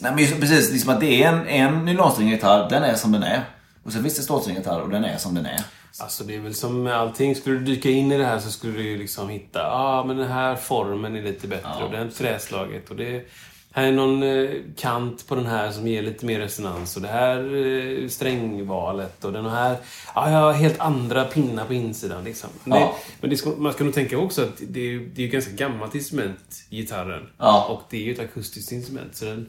[0.00, 3.22] Nej men precis, liksom att det är en, en nylonsträngad gitarr, den är som den
[3.22, 3.44] är.
[3.84, 5.60] Och sen finns det stålsträngad gitarr och den är som den är.
[5.98, 7.34] Alltså det är väl som med allting.
[7.34, 10.04] Skulle du dyka in i det här så skulle du ju liksom hitta, ja ah,
[10.04, 13.28] men den här formen är lite bättre och den träslaget och det
[13.72, 17.08] här är någon eh, kant på den här som ger lite mer resonans och det
[17.08, 19.76] här eh, strängvalet och den här,
[20.14, 22.50] ja jag har helt andra pinnar på insidan liksom.
[22.64, 22.96] Men, det, Ja.
[23.20, 25.50] men det ska, man ska nog tänka också att det är, det är ett ganska
[25.52, 27.28] gammalt instrument, gitarren.
[27.38, 27.66] Ja.
[27.68, 29.46] Och det är ju ett akustiskt instrument så den,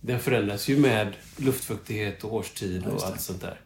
[0.00, 3.60] den förändras ju med luftfuktighet och årstid och allt sånt där.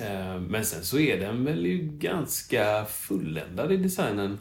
[0.00, 4.38] Eh, Men sen så är den väl ju ganska fulländad i designen.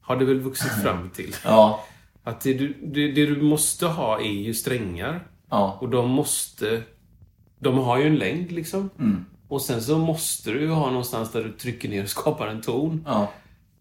[0.00, 1.36] Har det väl vuxit fram till.
[1.44, 1.84] Ja.
[2.24, 5.26] Att det du, det, det du måste ha är ju strängar.
[5.50, 5.78] Ja.
[5.80, 6.82] Och de måste...
[7.58, 8.90] De har ju en längd liksom.
[9.48, 12.60] Och sen så måste du ju ha någonstans där du trycker ner och skapar en
[12.60, 13.04] ton.
[13.06, 13.32] Ja.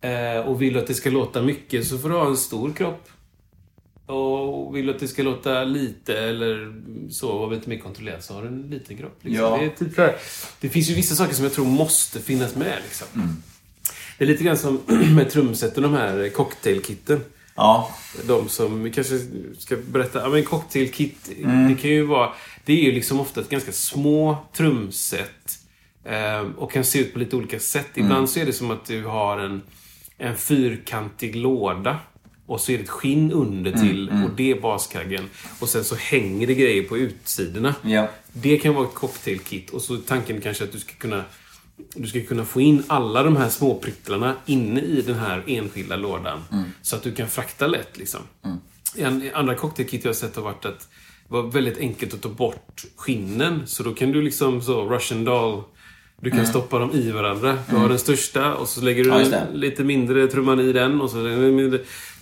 [0.09, 2.73] Eh, och vill du att det ska låta mycket så får du ha en stor
[2.73, 3.09] kropp.
[4.05, 8.33] Och vill du att det ska låta lite eller så, vara lite mer kontrollerat, så
[8.33, 9.19] har du en liten kropp.
[9.21, 9.45] Liksom.
[9.45, 9.57] Ja.
[9.57, 10.19] Det, är typ
[10.59, 12.77] det finns ju vissa saker som jag tror måste finnas med.
[12.83, 13.07] Liksom.
[14.17, 14.81] Det är lite grann som
[15.15, 17.21] med trumseten, de här cocktailkitten.
[17.57, 17.95] Ja.
[18.27, 19.19] De som vi kanske
[19.57, 20.19] ska berätta.
[20.21, 21.69] Ja, men cocktailkit, Mm.
[21.69, 22.29] det kan ju vara...
[22.65, 25.59] Det är ju liksom ofta ett ganska små trumset.
[26.05, 27.97] Eh, och kan se ut på lite olika sätt.
[27.97, 28.05] Mm.
[28.07, 29.61] Ibland så är det som att du har en,
[30.17, 31.97] en fyrkantig låda.
[32.45, 35.29] Och så är det ett skinn under Mm, till och det är baskaggen.
[35.59, 37.75] Och sen så hänger det grejer på utsidorna.
[37.81, 38.07] Ja.
[38.33, 39.69] Det kan vara ett cocktailkit.
[39.69, 41.23] Och så tanken kanske att du ska kunna
[41.95, 45.95] du ska kunna få in alla de här små pryttlarna inne i den här enskilda
[45.95, 46.43] lådan.
[46.81, 47.97] Så att du kan frakta lätt.
[47.97, 48.21] Liksom.
[48.95, 50.79] En, andra cocktailkit jag har sett har varit att
[51.27, 53.67] det var väldigt enkelt att ta bort skinnen.
[53.67, 55.63] Så då kan du liksom så, Russian doll.
[56.21, 57.57] Du kan stoppa dem i varandra.
[57.69, 61.01] Du har den största och så lägger du Ja, lite mindre trumman i den.
[61.01, 61.79] Och så lägger du mindre,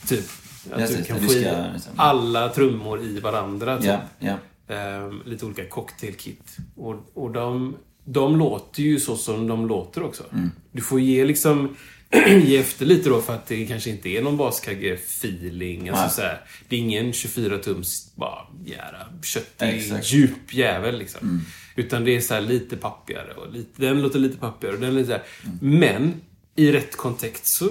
[0.08, 0.26] typ.
[0.72, 1.36] Att Just du kan få i
[1.74, 3.78] liksom- alla trummor i varandra.
[3.78, 3.86] Typ.
[3.86, 4.38] Ja, ja.
[4.76, 6.58] Ehm, lite olika cocktailkit.
[6.76, 7.76] Och, och de,
[8.06, 10.24] de låter ju så som de låter också.
[10.34, 10.52] Mm.
[10.72, 11.76] Du får ge liksom
[12.44, 15.90] ge efter lite då för att det kanske inte är någon baskagge-feeling.
[15.90, 16.22] Alltså
[16.70, 19.92] det är ingen 24-tums bara jära köttig.
[19.92, 20.02] Mm.
[20.04, 21.42] djup jävel liksom.
[21.76, 24.96] Utan det är så här lite pappigare och lite, den låter lite pappigare och den
[24.96, 25.22] lite.
[25.44, 25.80] Mm.
[25.80, 26.14] Men
[26.56, 27.70] i rätt kontext så,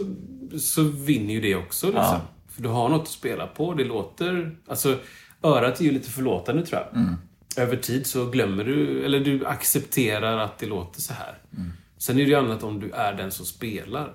[0.58, 2.02] så vinner ju det också liksom.
[2.02, 2.20] Ja.
[2.48, 3.74] För du har något att spela på.
[3.74, 4.56] Det låter...
[4.66, 4.98] Alltså,
[5.42, 7.00] örat är ju lite förlåtande tror jag.
[7.02, 7.14] Mm.
[7.56, 11.38] Över tid så glömmer du, eller du accepterar att det låter så här.
[11.56, 11.72] Mm.
[11.98, 14.12] Sen är det ju annat om du är den som spelar.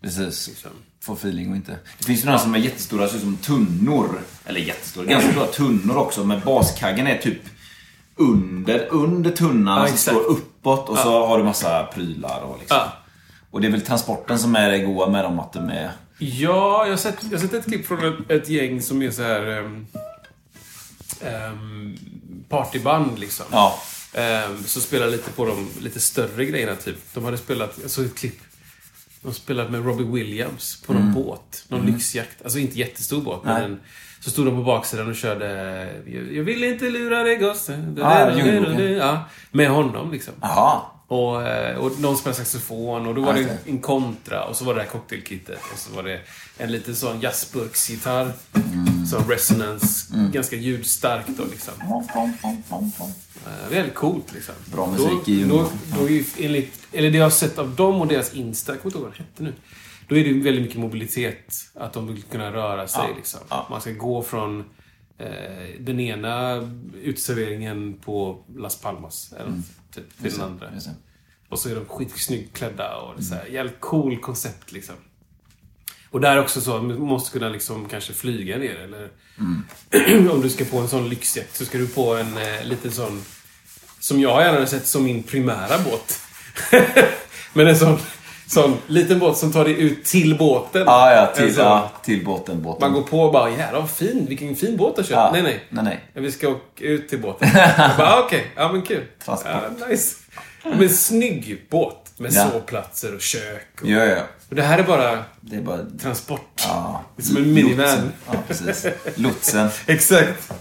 [0.00, 0.48] Precis.
[0.48, 0.70] Liksom.
[1.00, 1.78] Få feeling och inte.
[1.98, 4.20] Det finns ju några som är jättestora, ser som tunnor.
[4.44, 6.24] Eller jättestora, ganska stora tunnor också.
[6.24, 7.40] Men baskaggen är typ
[8.16, 10.88] under, under tunnan Ja, som står uppåt.
[10.88, 12.76] Och så har du massa prylar och liksom.
[12.76, 12.92] Ja.
[13.50, 15.90] Och det är väl transporten som är det goa med dem, att de är...
[16.18, 19.10] Ja, jag har sett, jag har sett ett klipp från ett, ett gäng som är
[19.10, 19.58] så här...
[19.58, 19.86] Um,
[21.52, 21.98] um,
[22.48, 23.46] partyband liksom.
[23.52, 23.78] Ja.
[24.14, 26.96] Ehm, så spelar lite på de lite större grejerna typ.
[27.14, 28.38] De hade spelat, jag såg ett klipp.
[29.22, 31.64] De spelade med Robbie Williams på någon båt.
[31.68, 32.42] Någon lyxjakt.
[32.42, 33.70] Alltså inte jättestor båt, men Mm.
[33.70, 33.78] Nej.
[33.80, 33.84] en,
[34.20, 35.46] så stod de på baksidan och körde
[36.06, 37.72] jag, vill inte lura dig gosse.
[38.36, 38.92] Djungelboken.
[38.92, 40.34] Ja, med honom liksom.
[40.40, 40.80] Jaha.
[41.08, 43.70] Och, eh, och någon spelade saxofon och då var Ja, det det.
[43.70, 45.58] en kontra och så var det det här cocktailkittet.
[45.72, 46.20] Och så var det
[46.58, 48.32] en liten sån jazzburksgitarr.
[48.54, 49.06] Mm.
[49.06, 50.14] Som resonance.
[50.32, 51.74] Ganska ljudstarkt då liksom.
[53.46, 54.54] Eh, väldigt coolt liksom.
[54.72, 57.74] Bra musik då, i då, då är ju enligt, Eller det jag har sett av
[57.74, 59.52] dem och deras Insta, jag kommer inte ihåg vad den hette nu.
[60.08, 61.54] Då är det väldigt mycket mobilitet.
[61.74, 63.40] Att de vill kunna röra sig Ja, liksom.
[63.48, 63.66] ja.
[63.70, 64.64] Man ska gå från
[65.18, 65.26] eh,
[65.80, 66.62] den ena
[67.02, 69.32] uteserveringen på Las Palmas.
[69.40, 69.62] Eller
[69.94, 70.70] typ, till den andra.
[71.48, 74.94] Och så är de skitsnyggt klädda och det är så här, jävligt cool koncept liksom.
[76.10, 79.10] Och där är också så, man måste kunna liksom kanske flyga ner eller...
[80.30, 83.22] om du ska på en sån lyxjakt så ska du på en eh, liten sån...
[84.00, 86.20] Som jag gärna hade sett som min primära båt.
[87.52, 87.98] Men en sån,
[88.48, 90.82] sån liten båt som tar dig ut till båten.
[90.86, 92.80] Ja, ja, En till, ja, till båten, båten.
[92.80, 95.16] Man går på och bara, jävlar vad fin, vilken fin båt du har köpt.
[95.16, 95.30] Ja.
[95.32, 95.64] Nej, nej.
[95.70, 96.00] Nej, nej.
[96.14, 97.48] Ja, Vi ska åka ut till båten.
[97.54, 98.46] Jag bara, ah, okej.
[98.56, 99.04] Ja, men kul.
[99.24, 99.50] Transport.
[99.80, 100.16] Ja, nice.
[100.64, 102.04] Men snygg båt.
[102.16, 102.50] Med Ja.
[102.50, 103.66] sovplatser och kök.
[103.82, 104.20] Och, Ja, ja.
[104.48, 105.78] och det här är bara Det är bara...
[106.02, 106.62] transport.
[106.68, 107.02] Ja.
[107.16, 108.12] Det är som en minivan.
[108.26, 108.86] Ja, precis.
[109.14, 109.68] Lotsen.
[109.86, 110.52] Exakt.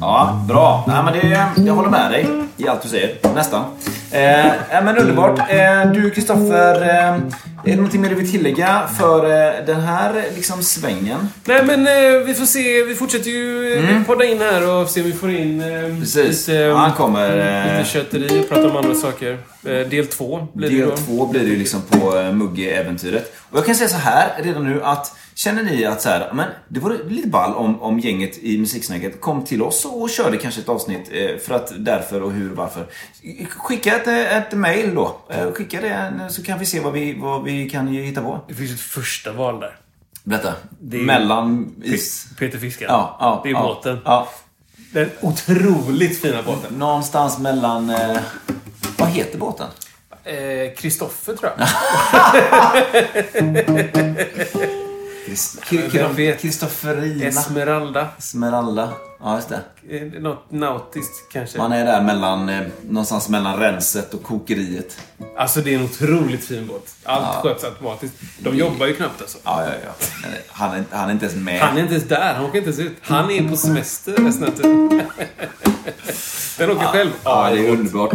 [0.00, 0.84] Ja, bra.
[0.88, 3.34] Nej, men det, jag håller med dig i allt du säger.
[3.34, 3.64] Nästan.
[4.10, 4.52] Eh,
[4.84, 5.38] men underbart.
[5.38, 6.82] Eh, du, Kristoffer.
[6.82, 7.20] Eh,
[7.64, 11.28] är det någonting mer du vill tillägga för eh, den här liksom, svängen?
[11.44, 12.82] Nej, men eh, vi får se.
[12.82, 16.48] Vi fortsätter ju eh, podda in här och se om vi får in eh, Precis.
[16.48, 17.28] lite, Han kommer...
[17.78, 19.38] lite kötteri och prata om andra saker.
[19.90, 20.96] Del två blir det del då.
[20.96, 23.32] två blir det ju liksom på eh, Mugge-äventyret.
[23.50, 24.05] Och jag kan säga så här
[24.38, 27.98] redan nu att Känner ni att så här, men det vore lite ball om, om
[27.98, 32.22] gänget i Musiksnacket kom till oss och körde kanske ett avsnitt eh, för att därför
[32.22, 32.86] och hur och varför.
[33.48, 35.20] Skicka ett, eh, ett mail då.
[35.30, 38.40] Eh, Skicka det så kan vi se vad vi, vad vi kan hitta på.
[38.48, 39.76] Det finns ett första val där.
[40.24, 40.52] Berätta.
[40.92, 42.26] är- Mellan is.
[42.38, 42.92] Peter Fiskaren.
[42.92, 43.98] Ja, ja, det är ja, båten.
[44.04, 44.28] Ja.
[44.92, 46.74] Den otroligt fina båten.
[46.78, 47.90] Någonstans mellan...
[47.90, 48.16] Eh,
[48.98, 49.66] vad heter båten?
[50.26, 51.68] Eh, Kristoffer tror jag.
[56.40, 57.24] Kristofferina.
[57.24, 58.08] Esmeralda.
[58.18, 58.88] Esmeralda.
[59.20, 59.60] Ja, just det.
[59.90, 61.58] Eh, Något nautiskt kanske.
[61.58, 64.98] Man är där mellan, eh, någonstans mellan renset och kokeriet.
[65.38, 66.94] Alltså det är en otroligt fin båt.
[67.04, 68.14] Allt sköts automatiskt.
[68.38, 69.38] De jobbar ju knappt alltså.
[69.44, 69.90] Ja, ja, ja.
[70.22, 71.60] Men Han är, han är inte ens med.
[71.60, 72.34] Han är inte ens där.
[72.34, 72.96] Han åker inte ens ut.
[73.02, 75.02] Han är på semester resten av tiden.
[76.58, 77.10] Den åker själv.
[77.24, 78.12] Ja, det är underbart.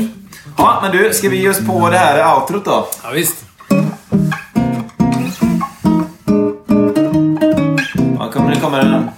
[0.58, 2.88] Ja, men du, ska vi ge oss på det här outrot då?
[3.04, 3.46] Ja, visst.
[8.62, 9.10] Kommer, den.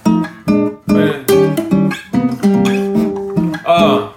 [3.64, 4.12] Ja.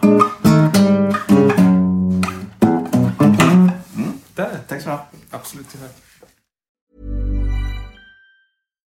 [4.36, 4.60] Där.
[4.68, 5.06] Tack så mycket.
[5.32, 5.68] Absolut.
[5.72, 5.90] tyvärr.